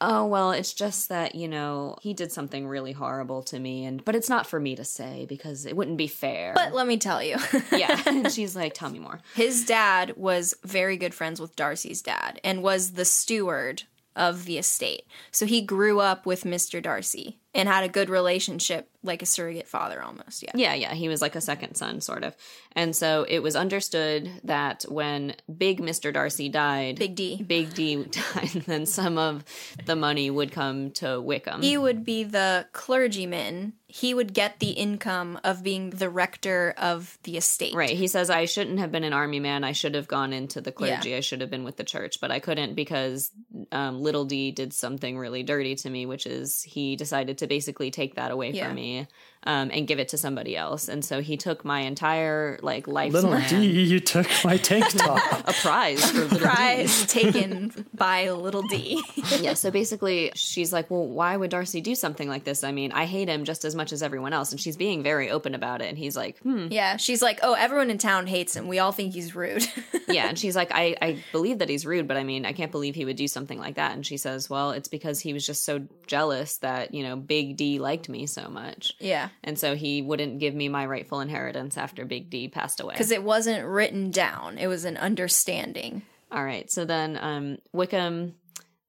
[0.01, 3.85] oh, well, it's just that, you know, he did something really horrible to me.
[3.85, 6.53] And, but it's not for me to say because it wouldn't be fair.
[6.55, 7.37] but let me tell you,
[7.73, 8.03] yeah.
[8.07, 9.21] And she's like, tell me more.
[9.35, 14.59] his dad was very good friends with Darcy's dad and was the steward of the
[14.59, 15.05] estate.
[15.31, 16.83] So he grew up with Mr.
[16.83, 20.43] Darcy and had a good relationship, like a surrogate father almost.
[20.43, 20.51] Yeah.
[20.55, 22.37] Yeah, yeah, he was like a second son, sort of.
[22.75, 26.13] And so it was understood that when Big Mr.
[26.13, 27.43] Darcy died, Big D.
[27.43, 27.97] Big D
[28.35, 29.45] died, then some of
[29.85, 31.63] the money would come to Wickham.
[31.63, 33.73] He would be the clergyman.
[33.87, 37.75] He would get the income of being the rector of the estate.
[37.75, 37.91] Right.
[37.91, 39.65] He says, I shouldn't have been an army man.
[39.65, 41.15] I should have gone into the clergy.
[41.15, 43.31] I should have been with the church, but I couldn't because
[43.71, 47.91] um, little D did something really dirty to me, which is he decided to basically
[47.91, 48.69] take that away Yeah.
[48.69, 49.05] from me yeah
[49.45, 50.89] um, and give it to somebody else.
[50.89, 55.21] And so he took my entire like life Little D, you took my tank top.
[55.49, 56.45] a prize for little D.
[56.45, 59.03] Prize taken by little D.
[59.41, 62.65] yeah, so basically she's like, Well, why would Darcy do something like this?
[62.65, 64.53] I mean, I hate him just as much as everyone else.
[64.53, 65.89] And she's being very open about it.
[65.89, 66.69] And he's like, Hmm.
[66.71, 68.69] yeah, she's like, oh, everyone in town hates him.
[68.69, 69.67] We all think he's rude.
[70.09, 70.29] Yeah.
[70.29, 72.95] And she's like, I, I believe that he's rude, but I mean, I can't believe
[72.95, 73.93] he would do something like that.
[73.93, 77.57] And she says, Well, it's because he was just so jealous that, you know, Big
[77.57, 78.93] D liked me so much.
[79.01, 79.31] yeah.
[79.45, 82.95] And so he wouldn't give me my rightful inheritance after Big D passed away.
[82.95, 86.03] Because it wasn't written down, it was an understanding.
[86.31, 86.71] All right.
[86.71, 88.35] So then um, Wickham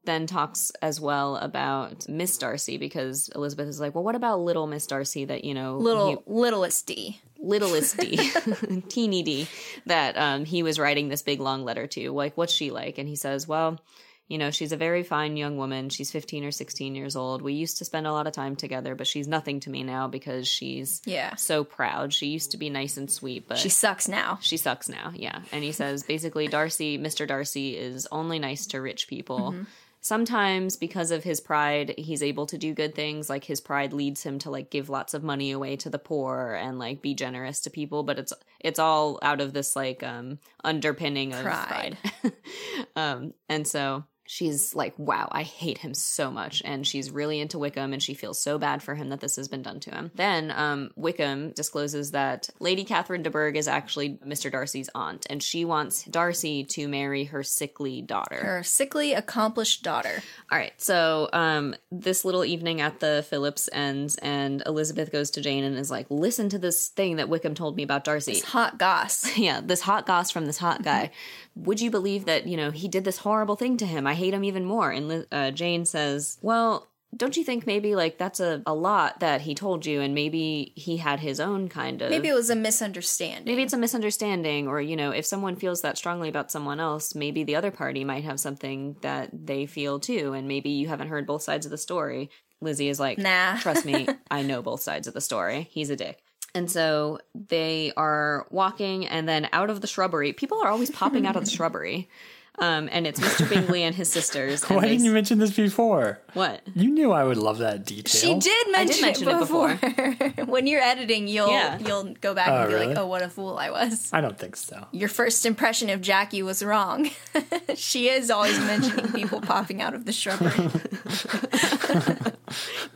[0.06, 4.68] then talks as well about Miss Darcy because Elizabeth is like, well, what about little
[4.68, 7.22] Miss Darcy that, you know, Little he- littlest D.
[7.40, 8.18] littlest D,
[8.90, 9.48] teeny D,
[9.86, 12.12] that um, he was writing this big long letter to.
[12.12, 12.98] Like, what's she like?
[12.98, 13.80] And he says, well,
[14.28, 15.90] you know, she's a very fine young woman.
[15.90, 17.42] She's 15 or 16 years old.
[17.42, 20.08] We used to spend a lot of time together, but she's nothing to me now
[20.08, 21.36] because she's Yeah.
[21.36, 22.14] so proud.
[22.14, 24.40] She used to be nice and sweet, but She sucks now.
[24.42, 25.12] she sucks now.
[25.14, 25.42] Yeah.
[25.52, 27.28] And he says basically, Darcy, Mr.
[27.28, 29.56] Darcy is only nice to rich people.
[30.02, 33.30] Sometimes because of his pride, he's able to do good things.
[33.30, 36.54] Like his pride leads him to like give lots of money away to the poor
[36.62, 40.40] and like be generous to people, but it's it's all out of this like um
[40.62, 41.98] underpinning of Pride.
[42.22, 42.34] pride.
[42.98, 46.62] um and so she's like, wow, I hate him so much.
[46.66, 49.48] And she's really into Wickham and she feels so bad for him that this has
[49.48, 50.12] been done to him.
[50.16, 54.52] Then um, Wickham discloses that Lady Catherine de Bourgh is actually Mr.
[54.52, 58.38] Darcy's aunt and she wants Darcy to marry her sickly daughter.
[58.38, 60.24] Her sickly, accomplished daughter.
[60.52, 60.74] All right.
[60.78, 65.78] So um, this little evening at the Philips ends and Elizabeth goes to Jane and
[65.78, 69.38] is like, listen to this thing that Wickham told me about Darcy This Hot goss.
[69.38, 71.12] yeah, this hot goss from this hot guy.
[71.56, 74.08] Would you believe that, you know, he did this horrible thing to him?
[74.08, 74.92] I hate him even more.
[74.92, 79.42] And uh, Jane says, well, don't you think maybe like that's a, a lot that
[79.42, 82.10] he told you and maybe he had his own kind of.
[82.10, 83.46] Maybe it was a misunderstanding.
[83.46, 87.14] Maybe it's a misunderstanding, or, you know, if someone feels that strongly about someone else,
[87.14, 91.10] maybe the other party might have something that they feel too, and maybe you haven't
[91.10, 92.32] heard both sides of the story.
[92.62, 93.58] Lizzie is like, Nah.
[93.58, 95.68] trust me, I know both sides of the story.
[95.70, 96.20] He's a dick.
[96.56, 101.28] And so they are walking, and then out of the shrubbery, people are always popping
[101.28, 102.10] out of the shrubbery.
[102.60, 103.50] Um, and it's Mr.
[103.50, 104.64] Bingley and his sisters.
[104.70, 106.20] And Why didn't you mention this before?
[106.34, 106.62] What?
[106.76, 108.22] You knew I would love that detail.
[108.22, 109.74] She did mention, mention it it before.
[110.46, 111.80] when you're editing, you'll Yeah.
[111.80, 112.88] you'll go back Oh, and be really?
[112.88, 114.86] like, "Oh, what a fool I was." I don't think so.
[114.92, 117.10] Your first impression of Jackie was wrong.
[117.76, 120.54] she is always mentioning people popping out of the shrubbery.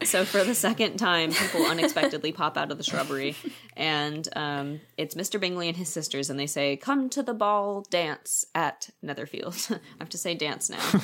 [0.03, 3.35] So for the second time, people unexpectedly pop out of the shrubbery,
[3.75, 5.39] and um, it's Mr.
[5.39, 9.79] Bingley and his sisters, and they say, "Come to the ball dance at Netherfield." I
[9.99, 11.01] have to say dance now.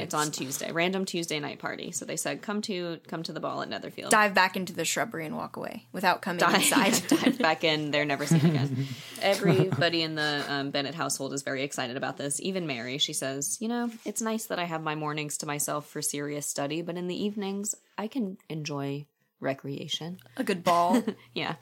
[0.00, 1.92] It's on Tuesday, random Tuesday night party.
[1.92, 4.84] So they said, "Come to come to the ball at Netherfield." Dive back into the
[4.84, 7.02] shrubbery and walk away without coming Dive, inside.
[7.08, 7.90] dive back in.
[7.90, 8.86] They're never seen again.
[9.22, 12.40] Everybody in the um, Bennet household is very excited about this.
[12.40, 15.88] Even Mary, she says, "You know, it's nice that I have my mornings to myself
[15.88, 19.06] for serious study, but in the evenings, I can enjoy
[19.42, 21.02] recreation." A good ball.
[21.34, 21.54] Yeah.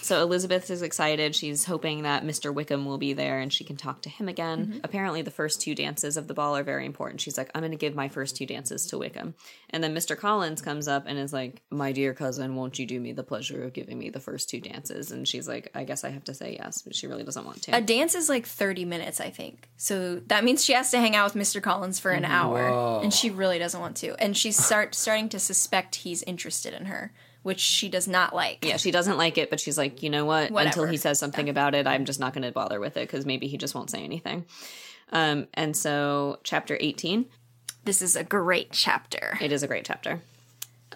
[0.00, 1.36] So Elizabeth is excited.
[1.36, 2.52] She's hoping that Mr.
[2.52, 4.66] Wickham will be there and she can talk to him again.
[4.66, 4.78] Mm-hmm.
[4.82, 7.20] Apparently, the first two dances of the ball are very important.
[7.20, 9.34] She's like, I'm going to give my first two dances to Wickham.
[9.70, 10.16] And then Mr.
[10.16, 13.62] Collins comes up and is like, My dear cousin, won't you do me the pleasure
[13.62, 15.12] of giving me the first two dances?
[15.12, 17.62] And she's like, I guess I have to say yes, but she really doesn't want
[17.62, 17.76] to.
[17.76, 19.68] A dance is like 30 minutes, I think.
[19.76, 21.62] So that means she has to hang out with Mr.
[21.62, 23.00] Collins for an hour.
[23.02, 24.14] And she really doesn't want to.
[24.20, 27.12] And she's start starting to suspect he's interested in her,
[27.44, 28.64] which she does not like.
[28.64, 30.50] yeah, she doesn't like it, but she's like, you know what?
[30.50, 33.24] Until he says something about it, I'm just not going to bother with it because
[33.24, 34.46] maybe he just won't say anything.
[35.12, 37.26] Um, and so, chapter 18,
[37.84, 39.38] This is a great chapter.
[39.40, 40.22] it is a great chapter.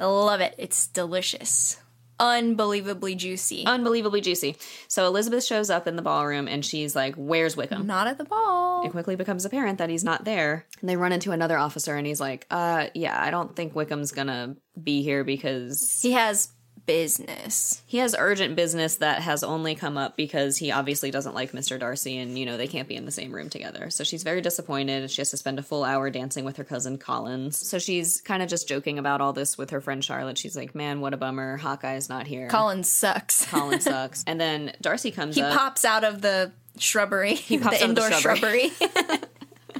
[0.01, 0.55] I love it.
[0.59, 1.81] It's delicious.
[2.21, 3.65] Unbelievably juicy.
[3.67, 4.57] unbelievably juicy.
[4.89, 7.87] So Elizabeth shows up in the ballroom and she's like, Where's Wickham?
[7.87, 8.85] not at the ball.
[8.87, 10.67] It quickly becomes apparent that he's not there.
[10.81, 14.13] And they run into another officer and he's like, Uh, yeah, I don't think Wickham's
[14.13, 16.49] gonna be here because He has
[16.89, 17.83] business.
[17.87, 21.79] he has urgent business that has only come up because he obviously doesn't like Mr.
[21.79, 23.91] Darcy and, you know, they can't be in the same room together.
[23.91, 26.65] So she's very disappointed and she has to spend a full hour dancing with her
[26.65, 27.59] cousin Collins.
[27.59, 30.39] So she's kind of just joking about all this with her friend Charlotte.
[30.39, 31.59] She's like, Man, what a bummer.
[31.59, 32.49] Hawkeye's not here.
[32.49, 33.45] Collins sucks.
[33.47, 34.25] Collins sucks.
[34.27, 35.53] And then Darcy comes he up.
[35.57, 37.35] pops out of the shrubbery.
[37.35, 38.71] He pops the out of the indoor shrubbery.
[38.71, 39.19] shrubbery.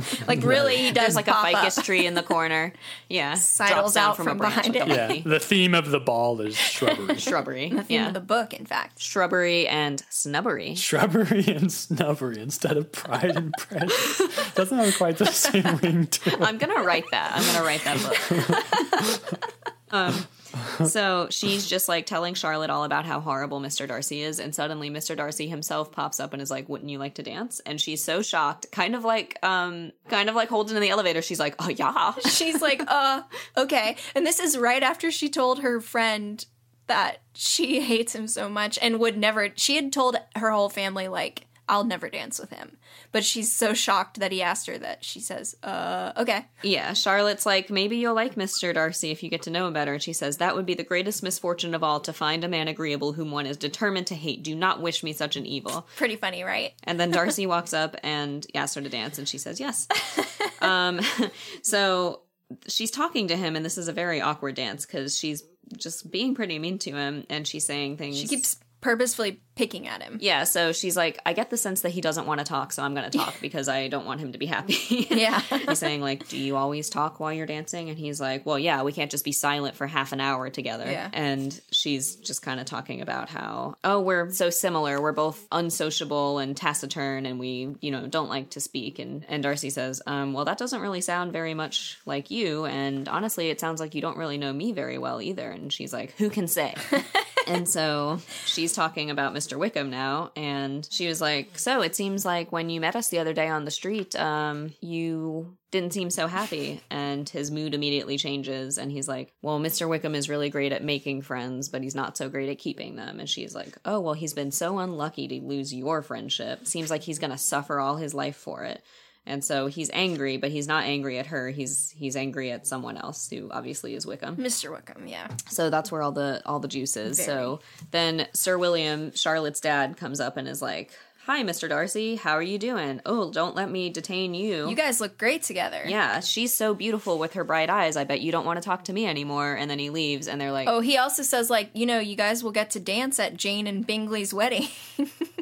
[0.29, 1.85] like really, he does There's like a ficus up.
[1.85, 2.73] tree in the corner.
[3.11, 3.35] Yeah.
[3.35, 4.87] Sidles out from a behind it.
[4.87, 7.17] Yeah, the theme of the ball is shrubbery.
[7.19, 7.71] Shrubbery.
[7.71, 8.09] Theme yeah.
[8.09, 9.01] of the book, in fact.
[9.01, 10.75] Shrubbery and snubbery.
[10.75, 14.23] shrubbery and snubbery instead of pride and prejudice.
[14.55, 16.43] Doesn't have quite the same ring to it.
[16.43, 17.33] I'm gonna write that.
[17.35, 19.55] I'm gonna write that book.
[19.91, 20.27] um,
[20.87, 23.87] so she's just like telling Charlotte all about how horrible Mr.
[23.87, 25.17] Darcy is, and suddenly Mr.
[25.17, 28.23] Darcy himself pops up and is like, "Wouldn't you like to dance?" And she's so
[28.23, 31.23] shocked, kind of like, um, kind of like holding in the elevator.
[31.23, 33.23] She's like, "Oh yeah." She's like, uh,
[33.57, 33.97] okay.
[34.15, 36.45] And this is right after she told her friend
[36.87, 41.09] that she hates him so much and would never, she had told her whole family,
[41.09, 42.79] like, I'll never dance with him.
[43.13, 46.47] But she's so shocked that he asked her that she says, uh, okay.
[46.63, 48.73] Yeah, Charlotte's like, maybe you'll like Mr.
[48.73, 49.95] Darcy if you get to know him better.
[49.95, 52.69] And she says, that would be the greatest misfortune of all to find a man
[52.69, 54.43] agreeable whom one is determined to hate.
[54.43, 55.87] Do not wish me such an evil.
[55.97, 56.73] Pretty funny, right?
[56.85, 59.87] And then Darcy walks up and asks her to dance, and she says yes.
[60.61, 61.01] um,
[61.63, 62.23] so
[62.67, 65.43] she's talking to him, and this is a very awkward dance because she's
[65.77, 68.19] just being pretty mean to him, and she's saying things.
[68.19, 70.19] She keeps purposefully picking at him.
[70.21, 72.83] Yeah, so she's like, I get the sense that he doesn't want to talk, so
[72.83, 75.09] I'm going to talk because I don't want him to be happy.
[75.11, 75.41] Yeah.
[75.67, 78.83] he's saying like, "Do you always talk while you're dancing?" And he's like, "Well, yeah,
[78.85, 81.11] we can't just be silent for half an hour together." Yeah.
[81.13, 85.03] And she's just kind of talking about how, "Oh, we're so similar.
[85.03, 89.43] We're both unsociable and taciturn and we, you know, don't like to speak." And and
[89.43, 93.59] Darcy says, um, "Well, that doesn't really sound very much like you, and honestly, it
[93.59, 96.47] sounds like you don't really know me very well either." And she's like, "Who can
[96.47, 96.75] say?"
[97.49, 99.59] And so she's talking about Mr.
[99.59, 103.19] Wickham now, and she was like, "So it seems like when you met us the
[103.19, 108.19] other day on the street, um, you didn't seem so happy." And his mood immediately
[108.19, 109.89] changes, and he's like, "Well, Mr.
[109.89, 113.19] Wickham is really great at making friends, but he's not so great at keeping them."
[113.19, 116.67] And she's like, "Oh, well, he's been so unlucky to lose your friendship.
[116.67, 118.83] Seems like he's gonna suffer all his life for it."
[119.27, 121.51] And so he's angry, but he's not angry at her.
[121.51, 124.37] He's he's angry at someone else who obviously is Wickham.
[124.37, 124.71] Mr.
[124.73, 125.29] Wickham, yeah.
[125.51, 127.23] So that's where all the all the juice is.
[127.23, 130.93] So then Sir William, Charlotte's dad, comes up and is like,
[131.27, 131.69] "Hi, Mr.
[131.69, 133.03] Darcy, how are you doing?
[133.05, 135.83] Oh, don't let me detain you." You guys look great together.
[135.87, 137.99] yeah, she's so beautiful with her bright eyes.
[137.99, 139.53] I bet you don't want to talk to me anymore.
[139.55, 142.17] And then he leaves, and they're like, Oh, he also says, like, you know, you
[142.17, 144.69] guys will get to dance at Jane and Bingley's wedding,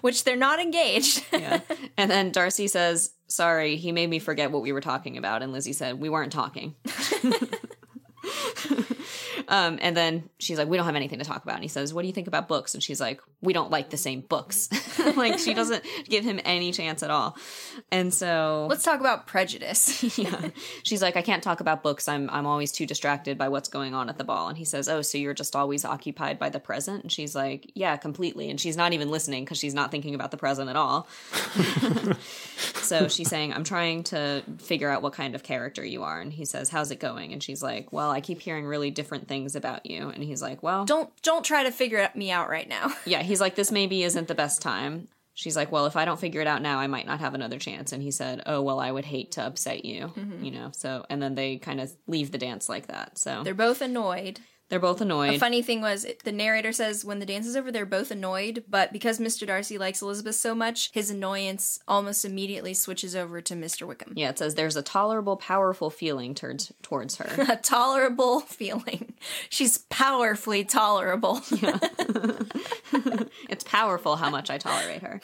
[0.00, 1.24] which they're not engaged.
[1.32, 1.60] yeah.
[1.96, 5.52] And then Darcy says, "Sorry, he made me forget what we were talking about." And
[5.52, 6.74] Lizzie said, "We weren't talking."
[9.48, 11.92] um, and then she's like, "We don't have anything to talk about." And he says,
[11.94, 14.68] "What do you think about books?" And she's like, "We don't like the same books."
[15.16, 17.36] like she doesn't give him any chance at all.
[17.90, 20.18] And so Let's talk about prejudice.
[20.18, 20.48] yeah.
[20.82, 22.08] She's like, I can't talk about books.
[22.08, 24.48] I'm I'm always too distracted by what's going on at the ball.
[24.48, 27.02] And he says, Oh, so you're just always occupied by the present?
[27.02, 28.50] And she's like, Yeah, completely.
[28.50, 31.06] And she's not even listening because she's not thinking about the present at all.
[32.76, 36.20] so she's saying, I'm trying to figure out what kind of character you are.
[36.20, 37.32] And he says, How's it going?
[37.32, 40.08] And she's like, Well, I keep hearing really different things about you.
[40.08, 42.92] And he's like, Well, don't don't try to figure me out right now.
[43.06, 45.08] yeah, he's like, this maybe isn't the best time.
[45.36, 47.58] She's like, well, if I don't figure it out now, I might not have another
[47.58, 47.90] chance.
[47.90, 50.44] And he said, oh, well, I would hate to upset you, mm-hmm.
[50.44, 50.70] you know.
[50.72, 53.18] So, and then they kind of leave the dance like that.
[53.18, 54.38] So They're both annoyed.
[54.74, 55.34] They're both annoyed.
[55.34, 58.10] A funny thing was, it- the narrator says when the dance is over, they're both
[58.10, 59.46] annoyed, but because Mr.
[59.46, 63.86] Darcy likes Elizabeth so much, his annoyance almost immediately switches over to Mr.
[63.86, 64.14] Wickham.
[64.16, 67.30] yeah, it says there's a tolerable, powerful feeling towards towards her.
[67.48, 69.14] A tolerable feeling.
[69.48, 71.40] She's powerfully tolerable.
[73.48, 75.20] it's powerful how much I tolerate her.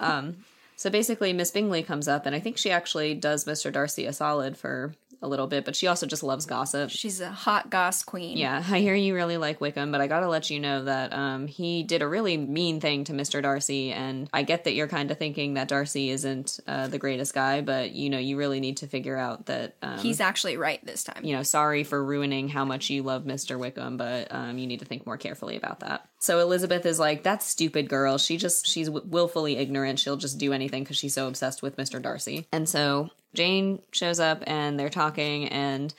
[0.00, 0.38] Um,
[0.74, 3.72] so basically, Miss Bingley comes up, and I think she actually does Mr.
[3.72, 6.90] Darcy a solid for a little bit, but she also just loves gossip.
[6.90, 8.38] She's a hot goss queen.
[8.38, 11.46] Yeah, I hear you really like Wickham, but I gotta let you know that um,
[11.46, 13.42] he did a really mean thing to Mr.
[13.42, 17.34] Darcy, and I get that you're kind of thinking that Darcy isn't uh, the greatest
[17.34, 20.84] guy, but you know, you really need to figure out that um, He's actually right
[20.86, 21.22] this time.
[21.22, 23.58] you know, sorry for ruining how much you love Mr.
[23.58, 26.06] Wickham, but um, you need to think more carefully about that.
[26.18, 28.18] So Elizabeth is like, that stupid girl.
[28.18, 29.98] She just, she's w- willfully ignorant.
[29.98, 32.00] She'll just do anything because she's so obsessed with Mr.
[32.00, 32.46] Darcy.
[32.52, 35.92] And so Jane shows up and they're talking and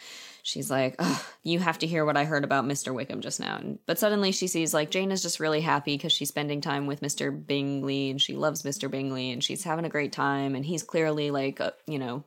[0.43, 0.99] she's like,
[1.43, 2.93] you have to hear what I heard about Mr.
[2.93, 3.57] Wickham just now.
[3.57, 6.87] And, but suddenly she sees like Jane is just really happy because she's spending time
[6.87, 7.31] with Mr.
[7.45, 8.89] Bingley and she loves Mr.
[8.89, 10.55] Bingley and she's having a great time.
[10.55, 12.23] And he's clearly like, uh, you know,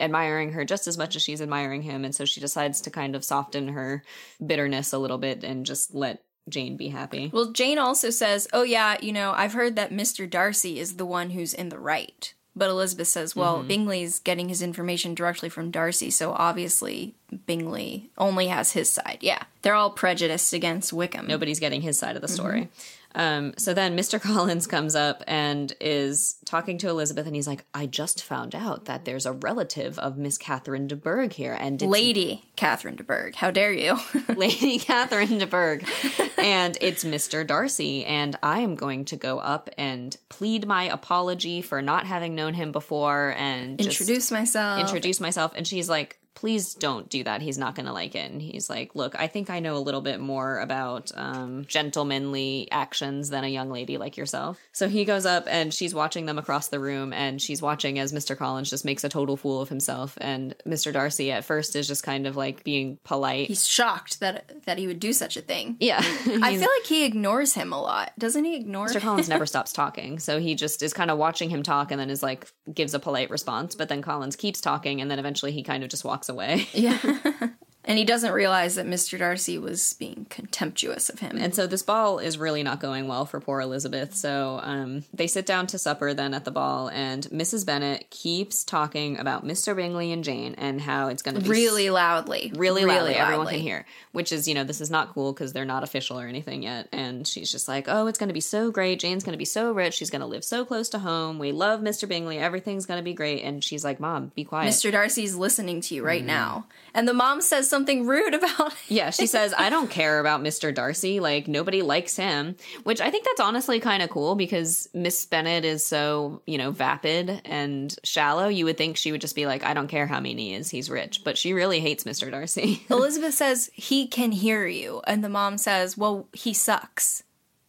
[0.00, 3.14] admiring her just as much as she's admiring him and so she decides to kind
[3.14, 4.02] of soften her
[4.44, 7.30] bitterness a little bit and just let Jane be happy.
[7.32, 10.28] Well, Jane also says, "Oh yeah, you know, I've heard that Mr.
[10.28, 14.60] Darcy is the one who's in the right." But Elizabeth says, "Well, Bingley's getting his
[14.60, 17.14] information directly from Darcy, so obviously
[17.46, 19.42] Bingley only has his side." Yeah.
[19.62, 21.26] They're all prejudiced against Wickham.
[21.26, 22.68] Nobody's getting his side of the story.
[23.14, 24.20] Um, so then Mr.
[24.22, 28.84] Collins comes up and is talking to Elizabeth, and he's like, "I just found out
[28.84, 33.34] that there's a relative of Miss Catherine de Bourgh here, and Lady Catherine de Bourgh.
[33.34, 33.98] How dare you?
[34.28, 35.84] Lady Catherine de Bourgh,
[36.38, 37.46] and it's Mr.
[37.46, 42.34] Darcy, and I am going to go up and plead my apology for not having
[42.34, 44.80] known him before, and Introduce myself.
[44.80, 47.42] introduce myself." And she's like, "Please don't do that.
[47.42, 49.78] He's not going to like it." And he's like, "Look, I think I know a
[49.78, 55.04] little bit more about um, gentlemanly actions than a young lady like yourself." So he
[55.04, 58.36] goes up, and she's watching them across the room, and she's watching as Mr.
[58.36, 60.92] Collins just makes a total fool of himself, and Mr.
[60.92, 63.48] Darcy at first is just kind of like being polite.
[63.48, 65.76] He's shocked that that he would do such a thing.
[65.80, 65.98] Yeah.
[66.02, 68.12] I feel like he ignores him a lot.
[68.18, 69.00] Doesn't he ignore Mr.
[69.00, 70.18] Collins never stops talking.
[70.18, 72.98] So he just is kind of watching him talk and then is like, gives a
[72.98, 73.74] polite response.
[73.74, 76.68] But then Collins keeps talking and then eventually he kind of just walks away.
[76.72, 76.98] Yeah.
[77.90, 79.18] and he doesn't realize that Mr.
[79.18, 81.36] Darcy was being contemptuous of him.
[81.36, 84.14] And so this ball is really not going well for poor Elizabeth.
[84.14, 87.66] So um, they sit down to supper then at the ball, and Mrs.
[87.66, 89.74] Bennet keeps talking about Mr.
[89.74, 92.52] Bingley and Jane and how it's going to be really loudly.
[92.54, 93.84] really, loudly, everyone can hear.
[94.12, 96.88] Which is, you know, this is not cool because they're not official or anything yet.
[96.92, 99.00] And she's just like, oh, it's going to be so great.
[99.00, 99.94] Jane's going to be so rich.
[99.94, 101.40] She's going to live so close to home.
[101.40, 102.08] We love Mr.
[102.08, 102.38] Bingley.
[102.38, 103.42] Everything's going to be great.
[103.42, 104.68] And she's like, Mom, be quiet.
[104.68, 104.92] Mr.
[104.92, 106.66] Darcy's listening to you right now.
[106.94, 108.78] And the mom says something rude about it.
[108.88, 110.74] Yeah, she says, I don't care about Mr.
[110.74, 111.20] Darcy.
[111.20, 112.56] Like, nobody likes him.
[112.82, 116.70] Which I think that's honestly kind of cool because Miss Bennet is so, you know,
[116.70, 118.48] vapid and shallow.
[118.48, 120.70] You would think she would just be like, I don't care how mean he is.
[120.70, 121.22] He's rich.
[121.24, 122.30] But she really hates Mr.
[122.30, 122.84] Darcy.
[122.90, 127.22] Elizabeth says he can hear you, and the mom says, "Well, he sucks."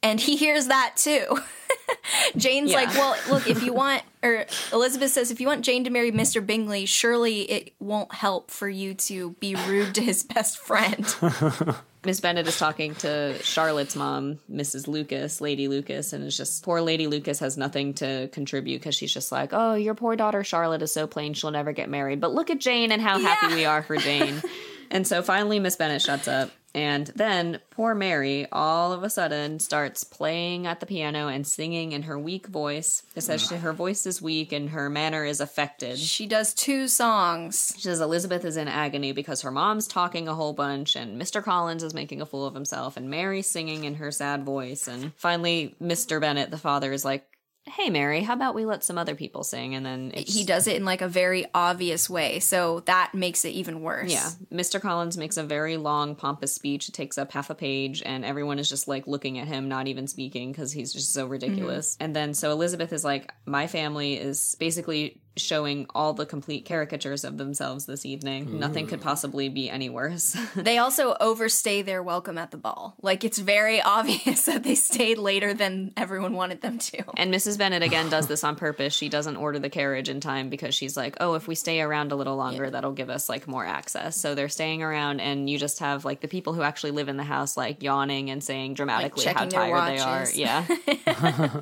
[0.04, 1.38] And he hears that too.
[2.36, 2.78] Jane's Yeah.
[2.78, 6.12] like, "Well, look, if you want or Elizabeth says if you want Jane to marry
[6.12, 6.45] Mr.
[6.45, 11.06] Bingley, surely it won't help for you to be rude to his best friend."
[12.04, 14.88] Miss Bennet is talking to Charlotte's mom, Mrs.
[14.88, 19.14] Lucas, Lady Lucas, and it's just poor Lady Lucas has nothing to contribute because she's
[19.14, 22.20] just like, oh, your poor daughter Charlotte is so plain she'll never get married.
[22.20, 24.41] But look at Jane and how happy we are for Jane.
[24.92, 26.52] and so finally, Miss Bennet shuts up.
[26.74, 31.92] And then poor Mary all of a sudden starts playing at the piano and singing
[31.92, 33.04] in her weak voice.
[33.16, 35.98] It says she, her voice is weak and her manner is affected.
[35.98, 37.74] she does two songs.
[37.76, 41.44] She says Elizabeth is in agony because her mom's talking a whole bunch and Mr.
[41.44, 44.88] Collins is making a fool of himself and Mary's singing in her sad voice.
[44.88, 46.22] And finally, Mr.
[46.22, 47.26] Bennet, the father, is like,
[47.68, 49.76] Hey, Mary, how about we let some other people sing?
[49.76, 53.45] And then it's, He does it in like a very obvious way, so that makes
[53.45, 54.12] it even worse.
[54.12, 54.30] Yeah.
[54.51, 54.82] Mr.
[54.82, 56.89] Collins makes a very long, pompous speech.
[56.89, 59.88] It takes up half a page, and everyone is just like looking at him, not
[59.88, 61.93] even speaking because he's just so ridiculous.
[61.93, 62.03] Mm-hmm.
[62.03, 67.23] And then so Elizabeth is like, My family is basically showing all the complete caricatures
[67.23, 68.59] of themselves this evening.
[68.59, 70.38] Nothing could possibly be any worse.
[70.61, 72.95] They also overstay their welcome at the ball.
[73.01, 77.03] Like it's very obvious that they stayed later than everyone wanted them to.
[77.15, 77.57] And Mrs.
[77.57, 78.93] Bennet again does this on purpose.
[78.93, 82.11] She doesn't order the carriage in time because she's like, oh, if we stay around
[82.11, 84.17] a little longer, that'll give us like more access.
[84.17, 87.17] So they're staying around, and you just have like the people who actually live in
[87.17, 90.27] the house like yawning and saying dramatically how tired they are.
[90.34, 91.61] Yeah.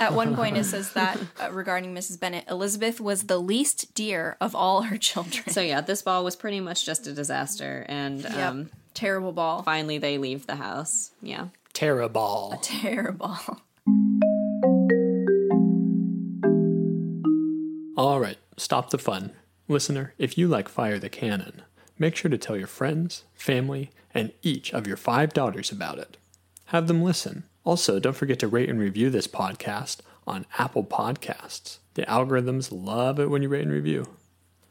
[0.00, 2.20] At one point, it says that uh, regarding Mrs.
[2.20, 5.48] Bennet, Elizabeth was the least dear of all her children.
[5.50, 7.84] so yeah, this ball was pretty much just a disaster.
[7.88, 9.62] And um, Terrible ball.
[9.62, 11.10] finally, they leave the house.
[11.22, 11.48] Yeah.
[11.74, 12.58] Terraball.
[12.62, 13.36] Terrible.
[17.96, 19.32] All right, stop the fun.
[19.66, 21.62] Listener, if you like Fire the Cannon,
[21.98, 26.16] make sure to tell your friends, family, and each of your five daughters about it.
[26.66, 27.42] Have them listen.
[27.68, 31.76] Also, don't forget to rate and review this podcast on Apple Podcasts.
[31.92, 34.06] The algorithms love it when you rate and review.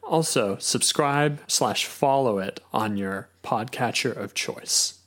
[0.02, 4.98] Also, subscribe slash follow it on your podcatcher of choice.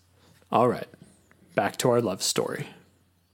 [0.53, 0.87] All right,
[1.57, 2.69] back to our love story.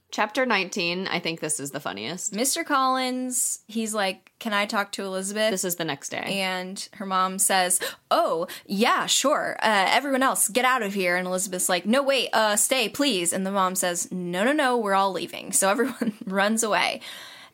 [0.09, 2.31] Chapter 19, I think this is the funniest.
[2.33, 2.65] Mr.
[2.65, 5.51] Collins, he's like, Can I talk to Elizabeth?
[5.51, 6.39] This is the next day.
[6.41, 7.79] and her mom says,
[8.09, 9.57] "Oh, yeah, sure.
[9.61, 13.33] Uh, everyone else, get out of here." And Elizabeth's like, "No, wait, uh, stay, please."
[13.33, 17.01] And the mom says, "No, no, no, we're all leaving." So everyone runs away.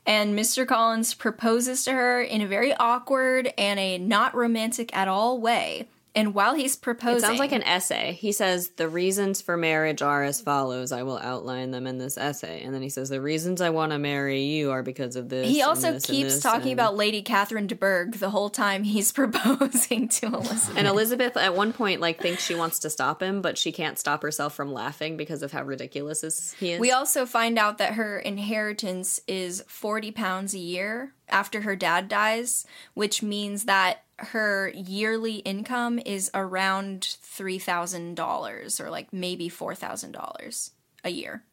[0.06, 0.68] And Mr.
[0.68, 5.88] Collins proposes to her in a very awkward and a not romantic at all way.
[6.16, 8.14] And while he's proposing, It sounds like an essay.
[8.14, 10.92] He says, The reasons for marriage are as follows.
[10.92, 12.62] I will outline them in this essay.
[12.64, 15.48] And then he says, The reasons I want to marry you are because of this.
[15.48, 19.12] he also this keeps talking and- about Lady Catherine de Bourgh the whole time he's
[19.24, 20.78] proposing to Elizabeth.
[20.78, 23.98] And Elizabeth at one point like thinks she wants to stop him, but she can't
[23.98, 26.80] stop herself from laughing because of how ridiculous he is.
[26.80, 32.08] We also find out that her inheritance is 40 pounds a year after her dad
[32.08, 40.70] dies, which means that her yearly income is around $3,000 or like maybe $4,000
[41.04, 41.44] a year.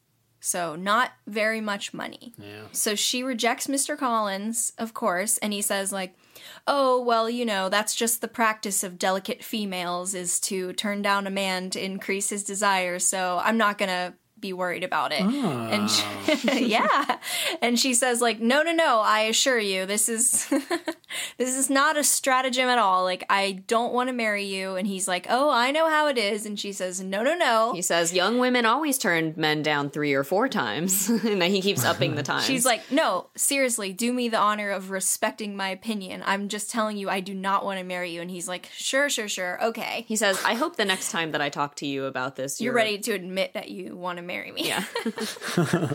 [0.42, 2.32] So, not very much money.
[2.38, 2.62] Yeah.
[2.72, 3.96] So she rejects Mr.
[3.96, 6.16] Collins, of course, and he says like,
[6.66, 11.26] "Oh, well, you know, that's just the practice of delicate females is to turn down
[11.26, 12.98] a man to increase his desire.
[12.98, 15.68] so I'm not going to be worried about it." Ah.
[15.68, 17.18] And she, yeah.
[17.60, 20.50] And she says like, "No, no, no, I assure you, this is
[21.38, 23.04] this is not a stratagem at all.
[23.04, 26.18] Like, I don't want to marry you." And he's like, "Oh, I know how it
[26.18, 29.90] is." And she says, "No, no, no." he says, Young women always turn men down
[29.90, 31.08] three or four times.
[31.08, 32.44] and then he keeps upping the times.
[32.44, 36.22] She's like, no, seriously, do me the honor of respecting my opinion.
[36.26, 38.20] I'm just telling you, I do not want to marry you.
[38.20, 40.04] And he's like, sure, sure, sure, okay.
[40.08, 42.74] He says, I hope the next time that I talk to you about this, You're
[42.74, 44.68] ready to admit that you want to marry me.
[44.68, 44.84] Yeah.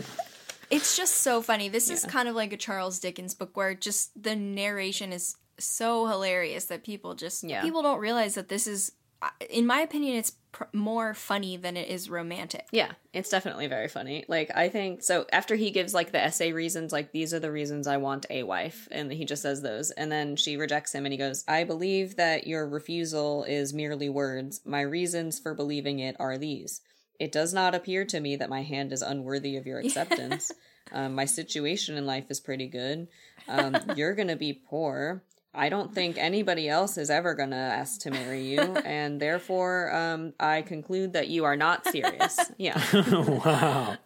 [0.70, 1.68] It's just so funny.
[1.68, 6.06] This is kind of like a Charles Dickens book where just the narration is so
[6.06, 7.62] hilarious that people just Yeah.
[7.62, 8.92] people don't realize that this is
[9.22, 12.66] uh, in my opinion, it's pr- more funny than it is romantic.
[12.70, 14.26] Yeah, it's definitely very funny.
[14.28, 17.50] Like I think so after he gives like the essay reasons like these are the
[17.50, 21.06] reasons I want a wife and he just says those and then she rejects him
[21.06, 24.60] and he goes, "I believe that your refusal is merely words.
[24.66, 26.82] My reasons for believing it are these.
[27.18, 30.52] It does not appear to me that my hand is unworthy of your acceptance.
[30.92, 33.08] um, my situation in life is pretty good.
[33.48, 35.22] Um, you're going to be poor.
[35.54, 39.90] I don't think anybody else is ever going to ask to marry you, and therefore,
[39.94, 42.38] um, I conclude that you are not serious.
[42.58, 42.78] Yeah.
[43.10, 43.96] wow.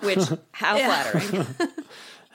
[0.00, 0.18] Which,
[0.50, 1.46] how flattering.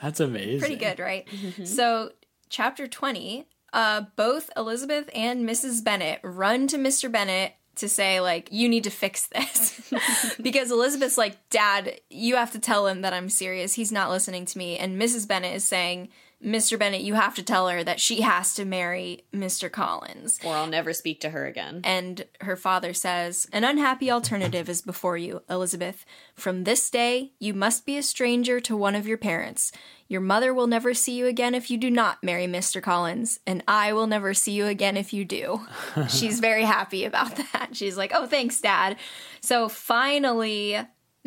[0.00, 0.60] That's amazing.
[0.60, 1.28] Pretty good, right?
[1.64, 2.12] So,
[2.48, 5.84] chapter 20, uh, both Elizabeth and Mrs.
[5.84, 7.10] Bennet run to Mr.
[7.10, 9.92] Bennet to say, like, you need to fix this.
[10.42, 13.74] because Elizabeth's like, Dad, you have to tell him that I'm serious.
[13.74, 14.76] He's not listening to me.
[14.78, 15.26] And Mrs.
[15.26, 16.08] Bennet is saying,
[16.44, 16.78] Mr.
[16.78, 19.70] Bennet, you have to tell her that she has to marry Mr.
[19.70, 20.38] Collins.
[20.44, 21.80] Or I'll never speak to her again.
[21.82, 26.04] And her father says, An unhappy alternative is before you, Elizabeth.
[26.36, 29.72] From this day, you must be a stranger to one of your parents.
[30.06, 32.80] Your mother will never see you again if you do not marry Mr.
[32.80, 35.66] Collins, and I will never see you again if you do.
[36.08, 37.70] She's very happy about that.
[37.72, 38.96] She's like, Oh, thanks, Dad.
[39.40, 40.78] So finally,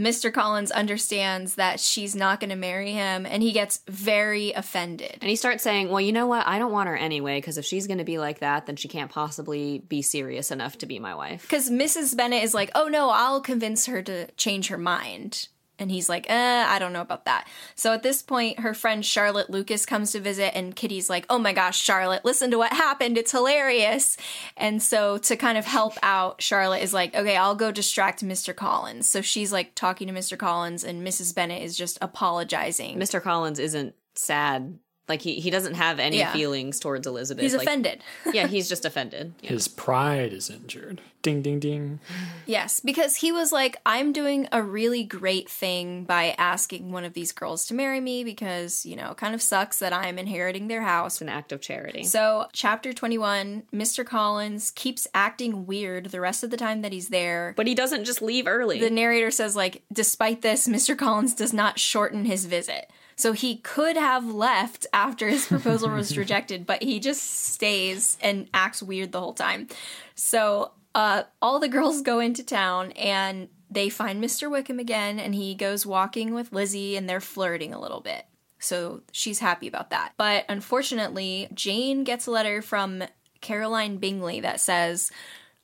[0.01, 0.33] Mr.
[0.33, 5.17] Collins understands that she's not going to marry him, and he gets very offended.
[5.21, 6.47] And he starts saying, Well, you know what?
[6.47, 8.87] I don't want her anyway, because if she's going to be like that, then she
[8.87, 11.43] can't possibly be serious enough to be my wife.
[11.43, 12.17] Because Mrs.
[12.17, 15.47] Bennet is like, oh no, I'll convince her to change her mind.
[15.81, 17.47] And he's like, eh, I don't know about that.
[17.75, 21.39] So at this point, her friend Charlotte Lucas comes to visit, and Kitty's like, oh
[21.39, 23.17] my gosh, Charlotte, listen to what happened.
[23.17, 24.15] It's hilarious.
[24.55, 28.55] And so to kind of help out, Charlotte is like, okay, I'll go distract Mr.
[28.55, 29.09] Collins.
[29.09, 30.37] So she's like talking to Mr.
[30.37, 31.33] Collins, and Mrs.
[31.33, 32.97] Bennet is just apologizing.
[32.97, 33.21] Mr.
[33.21, 34.77] Collins isn't sad.
[35.11, 36.31] Like, he, he doesn't have any Yeah.
[36.31, 37.43] feelings towards Elizabeth.
[37.43, 38.01] He's Like, offended.
[38.33, 39.33] yeah, he's just offended.
[39.41, 39.49] Yeah.
[39.49, 41.01] His pride is injured.
[41.21, 41.99] Ding, ding, ding.
[42.47, 47.13] Yes, because he was like, I'm doing a really great thing by asking one of
[47.13, 50.67] these girls to marry me because, you know, it kind of sucks that I'm inheriting
[50.67, 51.15] their house.
[51.17, 52.05] It's an act of charity.
[52.05, 54.03] So, chapter 21, Mr.
[54.05, 57.53] Collins keeps acting weird the rest of the time that he's there.
[57.55, 58.79] But he doesn't just leave early.
[58.79, 60.97] The narrator says, like, despite this, Mr.
[60.97, 62.89] Collins does not shorten his visit.
[63.21, 68.49] So he could have left after his proposal was rejected, but he just stays and
[68.51, 69.67] acts weird the whole time.
[70.15, 74.49] So uh, all the girls go into town and they find Mr.
[74.49, 78.25] Wickham again, and he goes walking with Lizzie, and they're flirting a little bit.
[78.57, 80.13] So she's happy about that.
[80.17, 83.03] But unfortunately, Jane gets a letter from
[83.39, 85.11] Caroline Bingley that says,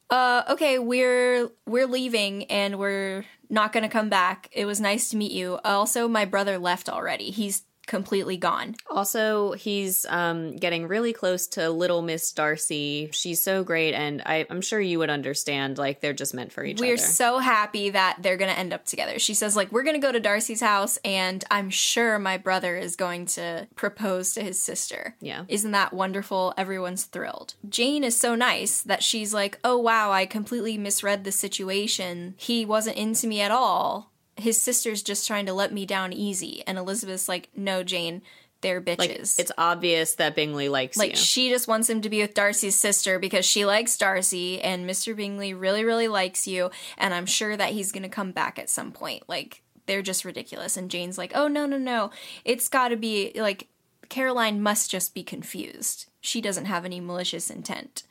[0.09, 4.49] uh, okay, we're we're leaving and we're not gonna come back.
[4.51, 5.59] It was nice to meet you.
[5.63, 7.31] Also, my brother left already.
[7.31, 8.75] He's completely gone.
[8.89, 13.09] Also, he's um, getting really close to little Miss Darcy.
[13.11, 15.77] She's so great, and I, I'm sure you would understand.
[15.77, 16.87] Like they're just meant for each other.
[16.87, 19.19] We're so happy that they're gonna end up together.
[19.19, 22.95] She says, like, we're gonna go to Darcy's house, and I'm sure my brother is
[22.95, 25.15] going to propose to his sister.
[25.21, 25.45] Yeah.
[25.47, 26.53] Isn't that wonderful?
[26.57, 27.55] Everyone's thrilled.
[27.67, 32.35] Jane is so nice that she's like, oh wow, I completely misread the situation.
[32.37, 34.11] He wasn't into me at all.
[34.37, 36.63] His sister's just trying to let me down easy.
[36.67, 38.21] And Elizabeth's like, no, Jane,
[38.61, 38.97] they're bitches.
[38.97, 41.01] like it's obvious that Bingley likes you.
[41.01, 41.17] Like you.
[41.17, 45.15] she just wants him to be with Darcy's sister because she likes Darcy and Mr.
[45.15, 48.69] Bingley really really likes you and I'm sure that he's going to come back at
[48.69, 49.23] some point.
[49.27, 52.11] Like they're just ridiculous and Jane's like, "Oh no, no, no.
[52.45, 53.67] It's got to be like
[54.09, 56.07] Caroline must just be confused.
[56.21, 58.03] She doesn't have any malicious intent."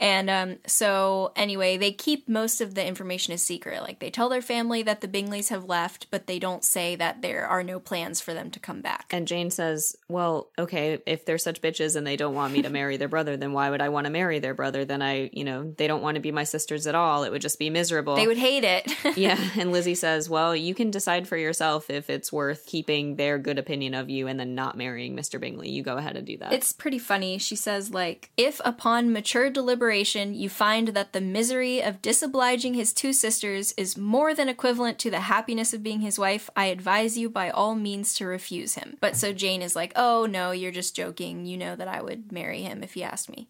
[0.00, 3.82] And um, so, anyway, they keep most of the information a secret.
[3.82, 7.22] Like, they tell their family that the Bingleys have left, but they don't say that
[7.22, 9.06] there are no plans for them to come back.
[9.12, 12.70] and Jane says, "Well, okay, if they're such bitches and they don't want me to
[12.70, 14.84] marry their brother, then why would I want to marry their brother?
[14.84, 17.22] Then I, you know, they don't want to be my sisters at all.
[17.22, 18.92] It would just be miserable." they would hate it.
[19.16, 23.38] yeah, and Lizzie says, "Well, you can decide for yourself if it's worth keeping their
[23.38, 25.40] good opinion of you and then not marrying Mr.
[25.40, 25.70] Bingley.
[25.70, 27.38] You go ahead and do that." It's pretty funny.
[27.38, 32.92] She says, like, if upon mature deliberation you find that the misery of disobliging his
[32.92, 37.18] two sisters is more than equivalent to the happiness of being his wife, I advise
[37.18, 38.96] you by all means to refuse him.
[39.00, 41.46] But so Jane is like, oh no, you're just joking.
[41.46, 43.48] You know that I would marry him if he asked me.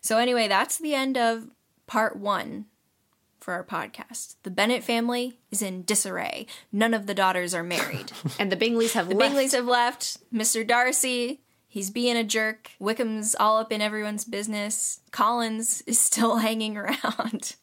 [0.00, 1.48] So anyway, that's the end of
[1.86, 2.66] part one
[3.40, 4.36] for our podcast.
[4.42, 6.46] The Bennet family is in disarray.
[6.70, 8.12] None of the daughters are married.
[8.38, 9.34] and the Bingleys have The left.
[9.34, 10.18] Bingleys have left.
[10.32, 10.66] Mr.
[10.66, 12.70] Darcy, he's being a jerk.
[12.80, 15.00] Wickham's all up in everyone's business.
[15.12, 17.54] Collins is still hanging around.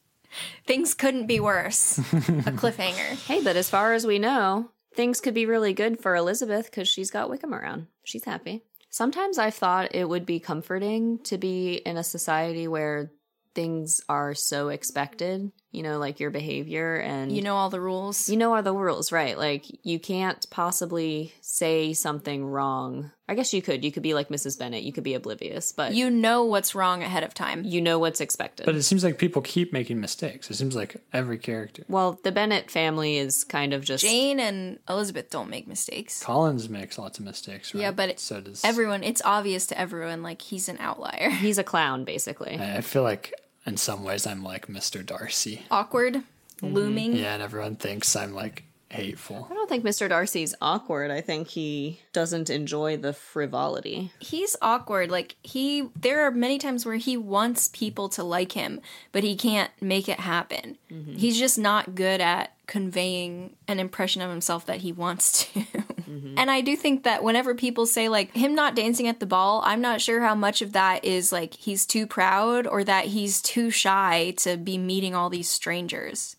[0.66, 1.98] Things couldn't be worse.
[1.98, 2.02] a
[2.52, 3.26] cliffhanger.
[3.26, 6.88] Hey, but as far as we know, things could be really good for Elizabeth because
[6.88, 7.88] she's got Wickham around.
[8.04, 8.64] She's happy.
[8.90, 13.12] Sometimes I've thought it would be comforting to be in a society where
[13.54, 18.30] things are so expected, you know, like your behavior and You know all the rules.
[18.30, 19.38] you know all the rules, right?
[19.38, 23.12] Like you can't possibly say something wrong.
[23.28, 23.84] I guess you could.
[23.84, 24.58] You could be like Mrs.
[24.60, 24.84] Bennet.
[24.84, 27.64] You could be oblivious, but you, You know what's wrong ahead of time.
[27.64, 28.68] you know what's expected.
[28.68, 30.52] But it seems like people keep making mistakes.
[30.52, 31.84] It seems like every character.
[31.90, 36.24] well, the Bennet family is kind of just Jane and Elizabeth don't make mistakes.
[36.24, 37.82] Collins makes lots of mistakes, right?
[37.82, 41.30] Yeah, but it- so does Everyone, it's obvious to everyone like he's an outlier.
[41.32, 42.58] he's a clown basically.
[42.60, 43.34] I I feel like
[43.66, 45.06] in some ways I'm like Mr.
[45.06, 45.64] Darcy.
[45.72, 46.74] Awkward, mm-hmm.
[46.74, 47.16] looming.
[47.16, 49.48] Yeah, and everyone thinks I'm like hateful.
[49.50, 50.08] I don't think Mr.
[50.08, 51.12] Darcy's awkward.
[51.12, 54.12] I think he doesn't enjoy the frivolity.
[54.20, 55.12] He's awkward.
[55.12, 59.36] Like he there are many times where he wants people to like him, but he
[59.36, 60.78] can't make it happen.
[60.92, 61.16] Mm-hmm.
[61.16, 65.66] He's just not good at conveying an impression of himself that he wants to.
[66.08, 69.62] And I do think that whenever people say like him not dancing at the ball,
[69.66, 73.42] I'm not sure how much of that is like he's too proud or that he's
[73.42, 76.36] too shy to be meeting all these strangers.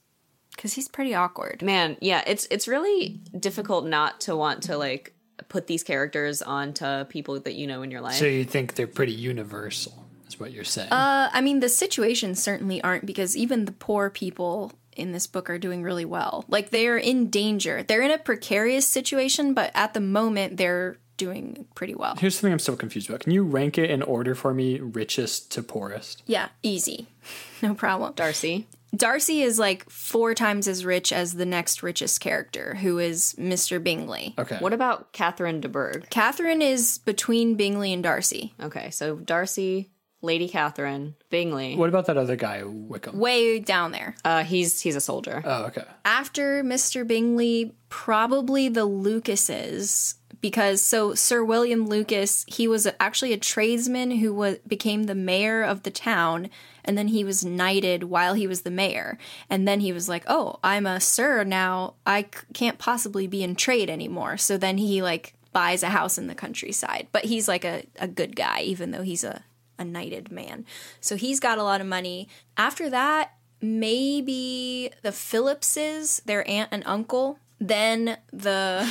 [0.56, 1.62] Cuz he's pretty awkward.
[1.62, 5.12] Man, yeah, it's it's really difficult not to want to like
[5.48, 8.14] put these characters onto people that you know in your life.
[8.14, 10.90] So you think they're pretty universal, is what you're saying.
[10.90, 15.48] Uh, I mean, the situations certainly aren't because even the poor people in this book
[15.50, 16.44] are doing really well.
[16.48, 17.82] Like they're in danger.
[17.82, 22.16] They're in a precarious situation, but at the moment they're doing pretty well.
[22.16, 23.20] Here's something I'm so confused about.
[23.20, 26.22] Can you rank it in order for me, richest to poorest?
[26.26, 27.06] Yeah, easy.
[27.62, 28.12] No problem.
[28.14, 28.66] Darcy.
[28.94, 33.82] Darcy is like four times as rich as the next richest character, who is Mr.
[33.82, 34.34] Bingley.
[34.38, 34.58] Okay.
[34.58, 36.06] What about Catherine de Bourgh?
[36.10, 38.52] Catherine is between Bingley and Darcy.
[38.62, 39.90] Okay, so Darcy,
[40.22, 41.76] Lady Catherine, Bingley.
[41.76, 43.18] What about that other guy, Wickham?
[43.18, 44.16] Way down there.
[44.24, 45.42] Uh, he's he's a soldier.
[45.44, 45.84] Oh, okay.
[46.04, 47.06] after Mr.
[47.06, 54.32] Bingley, probably the Lucases, because so Sir William Lucas, he was actually a tradesman who
[54.34, 56.48] was became the mayor of the town,
[56.84, 59.18] and then he was knighted while he was the mayor,
[59.50, 61.94] and then he was like, "Oh, I'm a sir now.
[62.06, 66.18] I c- can't possibly be in trade anymore." So then he like buys a house
[66.18, 69.42] in the countryside, but he's like a, a good guy, even though he's a
[69.78, 70.64] a knighted man.
[71.00, 72.28] So he's got a lot of money.
[72.56, 77.38] After that, maybe the Philipses, their aunt and uncle.
[77.58, 78.86] Then the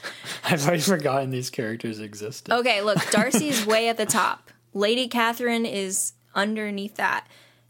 [0.44, 2.52] I've already forgotten these characters existed.
[2.52, 4.50] okay, look, Darcy's way at the top.
[4.74, 7.26] Lady Catherine is underneath that.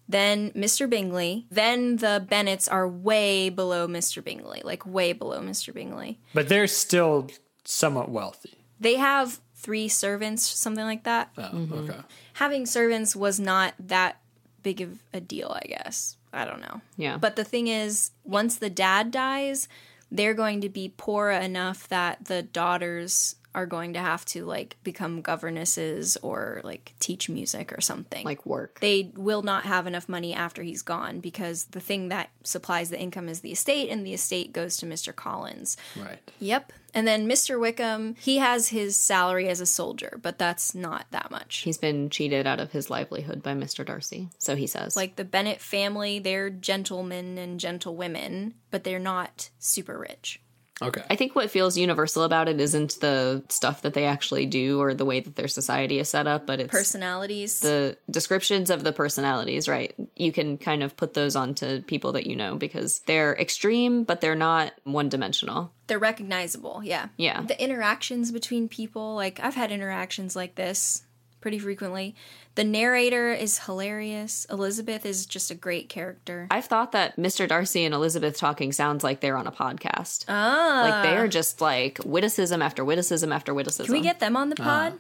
[0.09, 0.89] Then Mr.
[0.89, 1.47] Bingley.
[1.51, 4.25] Then the Bennets are way below Mr.
[4.25, 5.73] Bingley, like way below Mr.
[5.73, 6.19] Bingley.
[6.35, 7.29] But they're still
[7.65, 8.65] somewhat wealthy.
[8.81, 11.31] They have three servants, something like that.
[11.37, 11.91] Oh, mm-hmm.
[11.91, 12.01] okay.
[12.35, 14.21] Having servants was not that
[14.63, 16.17] big of a deal, I guess.
[16.33, 16.81] I don't know.
[16.97, 17.19] Yeah.
[17.19, 19.69] But the thing is, once the dad dies,
[20.11, 24.77] they're going to be poor enough that the daughters are going to have to like
[24.85, 28.25] become governesses or like teach music or something.
[28.25, 28.81] like work.
[28.81, 33.01] they will not have enough money after he's gone because the thing that supplies the
[33.01, 35.15] income is the estate and the estate goes to Mr.
[35.15, 35.77] Collins.
[35.97, 36.19] Right.
[36.39, 36.73] Yep.
[36.93, 37.61] And then Mr.
[37.61, 41.59] Wickham, he has his salary as a soldier, but that's not that much.
[41.59, 43.85] He's been cheated out of his livelihood by Mr.
[43.85, 44.97] Darcy, so he says.
[44.97, 50.41] Like the Bennet family, they're gentlemen and gentlewomen, but they're not super rich.
[50.83, 51.03] Okay.
[51.11, 54.95] I think what feels universal about it isn't the stuff that they actually do or
[54.95, 57.61] the way that their society is set up, but it's Personalities.
[57.61, 59.95] the descriptions of the personalities, right?
[60.17, 64.21] You can kind of put those onto people that you know because they're extreme, but
[64.21, 65.73] they're not one dimensional.
[65.87, 67.09] they're recognizable, yeah.
[67.17, 67.43] Yeah.
[67.43, 71.03] The interactions between people, like I've had interactions like this
[71.41, 72.15] pretty frequently.
[72.55, 74.47] The narrator is hilarious.
[74.51, 76.47] Elizabeth is just a great character.
[76.51, 77.49] I've thought that Mr.
[77.49, 80.25] Darcy and Elizabeth talking sounds like they're on a podcast.
[80.29, 80.89] Ah.
[80.91, 83.87] like they are just like witticism after witticism after witticism.
[83.87, 84.95] Can we get them on the pod?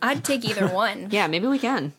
[0.00, 1.08] I'd take either one.
[1.10, 1.92] Yeah, maybe we can.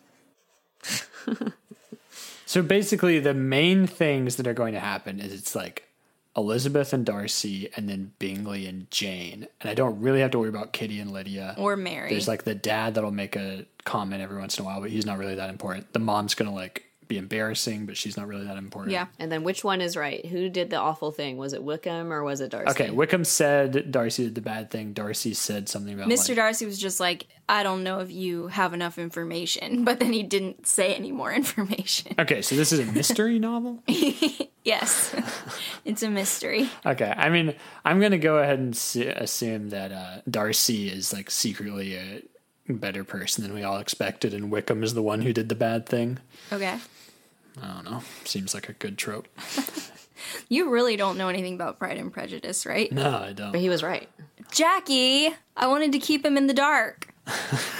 [2.48, 5.85] So basically, the main things that are going to happen is it's like
[6.36, 9.48] Elizabeth and Darcy, and then Bingley and Jane.
[9.60, 11.54] And I don't really have to worry about Kitty and Lydia.
[11.56, 12.10] Or Mary.
[12.10, 15.06] There's like the dad that'll make a comment every once in a while, but he's
[15.06, 15.92] not really that important.
[15.92, 18.92] The mom's gonna like be embarrassing, but she's not really that important.
[18.92, 19.06] yeah.
[19.18, 20.24] And then which one is right?
[20.26, 21.36] Who did the awful thing?
[21.36, 22.70] Was it Wickham or was it Darcy?
[22.70, 24.92] Okay, Wickham said Darcy did the bad thing.
[24.92, 26.30] Darcy said something about Mr.
[26.30, 30.12] like, Darcy was just like, I don't know if you have enough information, but then
[30.12, 32.14] he didn't say any more information.
[32.18, 33.82] Okay, so this is a mystery novel.
[34.64, 35.14] yes,
[35.84, 36.68] it's a mystery.
[36.84, 37.54] Okay, I mean,
[37.84, 38.74] I'm gonna go ahead and
[39.16, 42.22] assume that uh, Darcy is like secretly a
[42.68, 45.86] better person than we all expected, and Wickham is the one who did the bad
[45.86, 46.18] thing.
[46.52, 46.78] Okay.
[47.62, 48.02] I don't know.
[48.24, 49.28] Seems like a good trope.
[50.48, 52.90] You really don't know anything about Pride and Prejudice, right?
[52.90, 53.52] No, I don't.
[53.52, 54.08] But he was right.
[54.50, 57.08] Jackie, I wanted to keep him in the dark.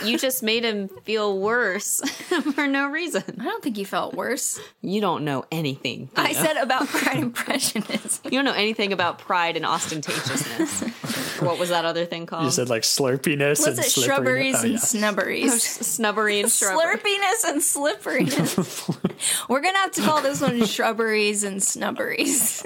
[0.04, 2.00] You just made him feel worse
[2.54, 3.22] for no reason.
[3.40, 4.58] I don't think he felt worse.
[4.82, 6.10] You don't know anything.
[6.16, 6.42] I Thea.
[6.42, 8.20] said about Pride and Prejudice.
[8.24, 11.42] you don't know anything about pride and ostentatiousness.
[11.42, 12.44] what was that other thing called?
[12.44, 13.96] You said like slurpiness Was and it slipperiness.
[13.96, 14.78] Oh, shrubberies Oh, and yeah.
[14.78, 15.50] snubberies?
[15.52, 16.96] Oh, snubbery and shrubbery.
[16.96, 18.90] Slurpiness and slipperiness.
[19.48, 22.64] We're gonna have to call this one shrubberies and snubberies.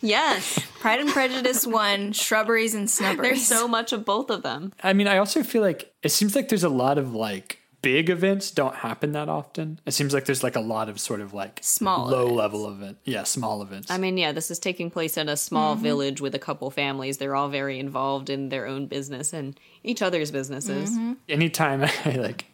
[0.00, 0.58] Yes.
[0.80, 3.20] Pride and Prejudice one, shrubberies and snubberies.
[3.22, 4.72] There's so much of both of them.
[4.82, 8.10] I mean, I also feel like it seems like there's a lot of like big
[8.10, 9.78] events don't happen that often.
[9.84, 12.36] It seems like there's like a lot of sort of like Small low events.
[12.36, 12.98] level event.
[13.04, 13.90] Yeah, small events.
[13.90, 15.82] I mean, yeah, this is taking place in a small mm-hmm.
[15.82, 17.18] village with a couple families.
[17.18, 20.90] They're all very involved in their own business and each other's businesses.
[20.90, 21.12] Mm-hmm.
[21.28, 22.46] Anytime I like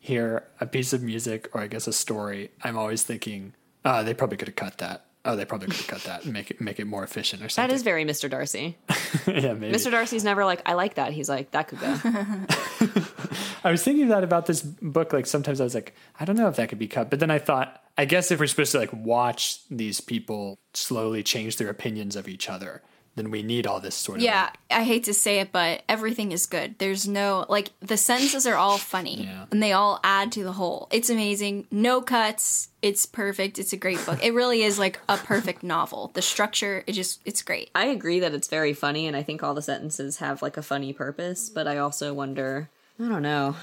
[0.00, 3.54] hear a piece of music or I guess a story, I'm always thinking,
[3.84, 5.04] oh, they probably could have cut that.
[5.28, 7.50] Oh, they probably could have cut that and make it make it more efficient or
[7.50, 7.68] something.
[7.68, 8.30] That is very Mr.
[8.30, 8.78] Darcy.
[9.26, 9.76] yeah, maybe.
[9.76, 9.90] Mr.
[9.90, 11.12] Darcy's never like, I like that.
[11.12, 11.86] He's like, that could go.
[13.64, 15.12] I was thinking that about this book.
[15.12, 17.10] Like sometimes I was like, I don't know if that could be cut.
[17.10, 21.22] But then I thought, I guess if we're supposed to like watch these people slowly
[21.22, 22.82] change their opinions of each other,
[23.18, 26.32] then we need all this sort of Yeah, I hate to say it, but everything
[26.32, 26.76] is good.
[26.78, 29.46] There's no like the sentences are all funny Yeah.
[29.50, 30.88] and they all add to the whole.
[30.92, 31.66] It's amazing.
[31.70, 32.68] No cuts.
[32.80, 33.58] It's perfect.
[33.58, 34.22] It's a great book.
[34.24, 36.12] It really is like a perfect novel.
[36.14, 37.70] The structure, it just it's great.
[37.74, 40.62] I agree that it's very funny, and I think all the sentences have like a
[40.62, 43.56] funny purpose, but I also wonder, I don't know.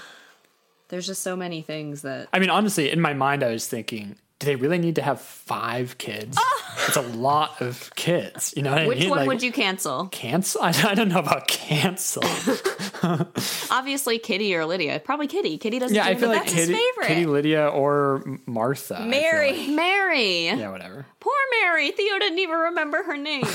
[0.90, 2.28] There's just so many things that.
[2.34, 5.22] I mean, honestly, in my mind, I was thinking, do they really need to have
[5.22, 6.38] five kids?
[6.40, 6.62] Oh.
[6.88, 8.54] It's a lot of kids.
[8.56, 9.10] You know what I Which mean?
[9.10, 10.08] one Like, would you cancel?
[10.10, 10.62] cancel?
[10.62, 12.22] I, I don't know about cancel.
[13.72, 15.00] Obviously, Kitty or Lydia.
[15.00, 15.58] Probably Kitty.
[15.58, 15.96] Kitty doesn't.
[15.96, 17.08] yeah, I feel like his Kitty, favorite.
[17.08, 19.06] Kitty, Lydia, or Martha.
[19.06, 19.52] Mary.
[19.58, 19.70] like.
[19.70, 20.46] Mary.
[20.48, 21.06] Yeah, whatever.
[21.20, 21.92] Poor Mary.
[21.92, 23.46] Theo didn't even remember her name.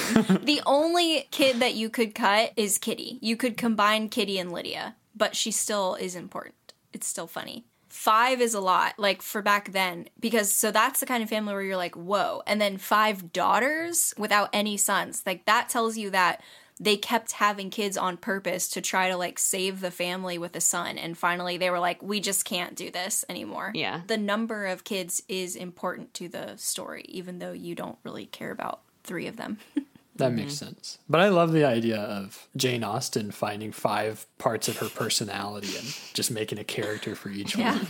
[0.50, 3.18] The only kid that you could cut is Kitty.
[3.20, 6.72] You could combine Kitty and Lydia, but she still is important.
[6.92, 7.66] It's still funny.
[8.00, 11.52] Five is a lot, like for back then, because so that's the kind of family
[11.52, 12.42] where you're like, whoa.
[12.46, 15.22] And then five daughters without any sons.
[15.26, 16.42] Like that tells you that
[16.80, 20.62] they kept having kids on purpose to try to like save the family with a
[20.62, 20.96] son.
[20.96, 23.70] And finally they were like, we just can't do this anymore.
[23.74, 24.00] Yeah.
[24.06, 28.50] The number of kids is important to the story, even though you don't really care
[28.50, 29.58] about three of them.
[30.16, 30.36] That mm-hmm.
[30.36, 30.98] makes sense.
[31.08, 35.86] But I love the idea of Jane Austen finding five parts of her personality and
[36.14, 37.76] just making a character for each Yeah.
[37.76, 37.86] one.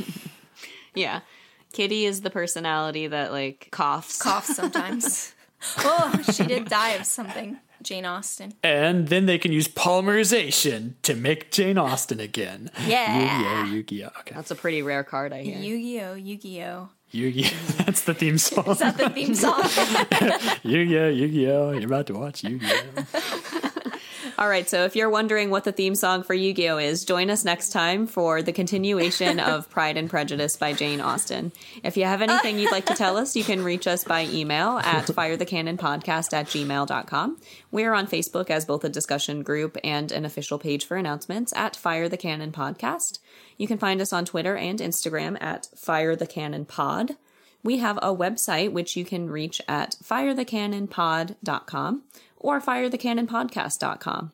[0.94, 1.20] yeah.
[1.72, 4.20] Kitty is the personality that like coughs.
[4.20, 5.34] Coughs sometimes.
[5.78, 7.58] oh, she did die of something.
[7.82, 8.52] Jane Austen.
[8.62, 12.70] And then they can use polymerization to make Jane Austen again.
[12.86, 13.64] Yeah.
[13.64, 13.74] Yu-Gi-Oh!
[13.74, 14.20] Yu-Gi-Oh!
[14.20, 14.34] Okay.
[14.34, 15.58] That's a pretty rare card, I hear.
[15.58, 16.14] Yu-Gi-Oh!
[16.14, 16.90] Yu-Gi-Oh!
[17.12, 17.48] Yu-Gi-Oh!
[17.48, 17.76] Mm.
[17.86, 18.70] That's the theme song.
[18.70, 19.62] Is that the theme song?
[20.62, 21.08] Yu-Gi-Oh!
[21.08, 21.72] Yu-Gi-Oh!
[21.72, 23.40] You're about to watch Yu-Gi-Oh!
[24.40, 27.04] All right, so if you're wondering what the theme song for Yu Gi Oh is,
[27.04, 31.52] join us next time for the continuation of Pride and Prejudice by Jane Austen.
[31.84, 34.78] If you have anything you'd like to tell us, you can reach us by email
[34.78, 37.36] at firethecannonpodcast at gmail.com.
[37.70, 41.76] We're on Facebook as both a discussion group and an official page for announcements at
[41.76, 43.18] Fire the Cannon Podcast.
[43.60, 47.16] You can find us on Twitter and Instagram at Fire the Cannon Pod.
[47.62, 52.02] We have a website which you can reach at firethecannonpod.com
[52.38, 54.32] or firethecannonpodcast.com.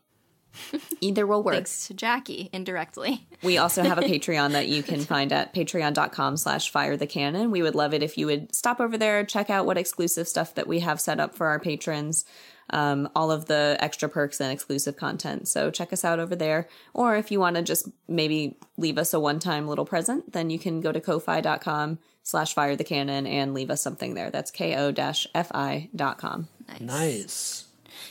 [1.00, 1.54] Either will work.
[1.54, 3.26] Thanks to Jackie, indirectly.
[3.42, 7.50] We also have a Patreon that you can find at patreon.com slash fire the cannon.
[7.50, 10.54] We would love it if you would stop over there, check out what exclusive stuff
[10.54, 12.24] that we have set up for our patrons,
[12.70, 15.48] um, all of the extra perks and exclusive content.
[15.48, 16.68] So check us out over there.
[16.94, 20.58] Or if you want to just maybe leave us a one-time little present, then you
[20.58, 24.30] can go to ko-fi.com slash fire the cannon and leave us something there.
[24.30, 26.48] That's ko-fi.com.
[26.80, 27.65] nice.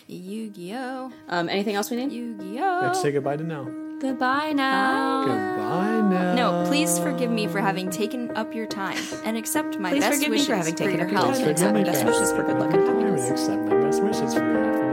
[0.08, 1.12] Yu-Gi-Oh!
[1.30, 2.12] Um, anything else we need?
[2.12, 2.80] Yu-Gi-Oh!
[2.84, 3.68] Let's say goodbye to now.
[4.00, 5.26] Goodbye now.
[5.26, 6.36] Goodbye now.
[6.36, 10.16] No, please forgive me for having taken up your time and accept my Please best
[10.18, 11.84] forgive me wishes for having taken your up your health time and and accept my
[11.84, 12.20] best happiness.
[12.20, 13.30] wishes for good luck and I happiness.
[13.32, 14.85] accept my best wishes for your happiness and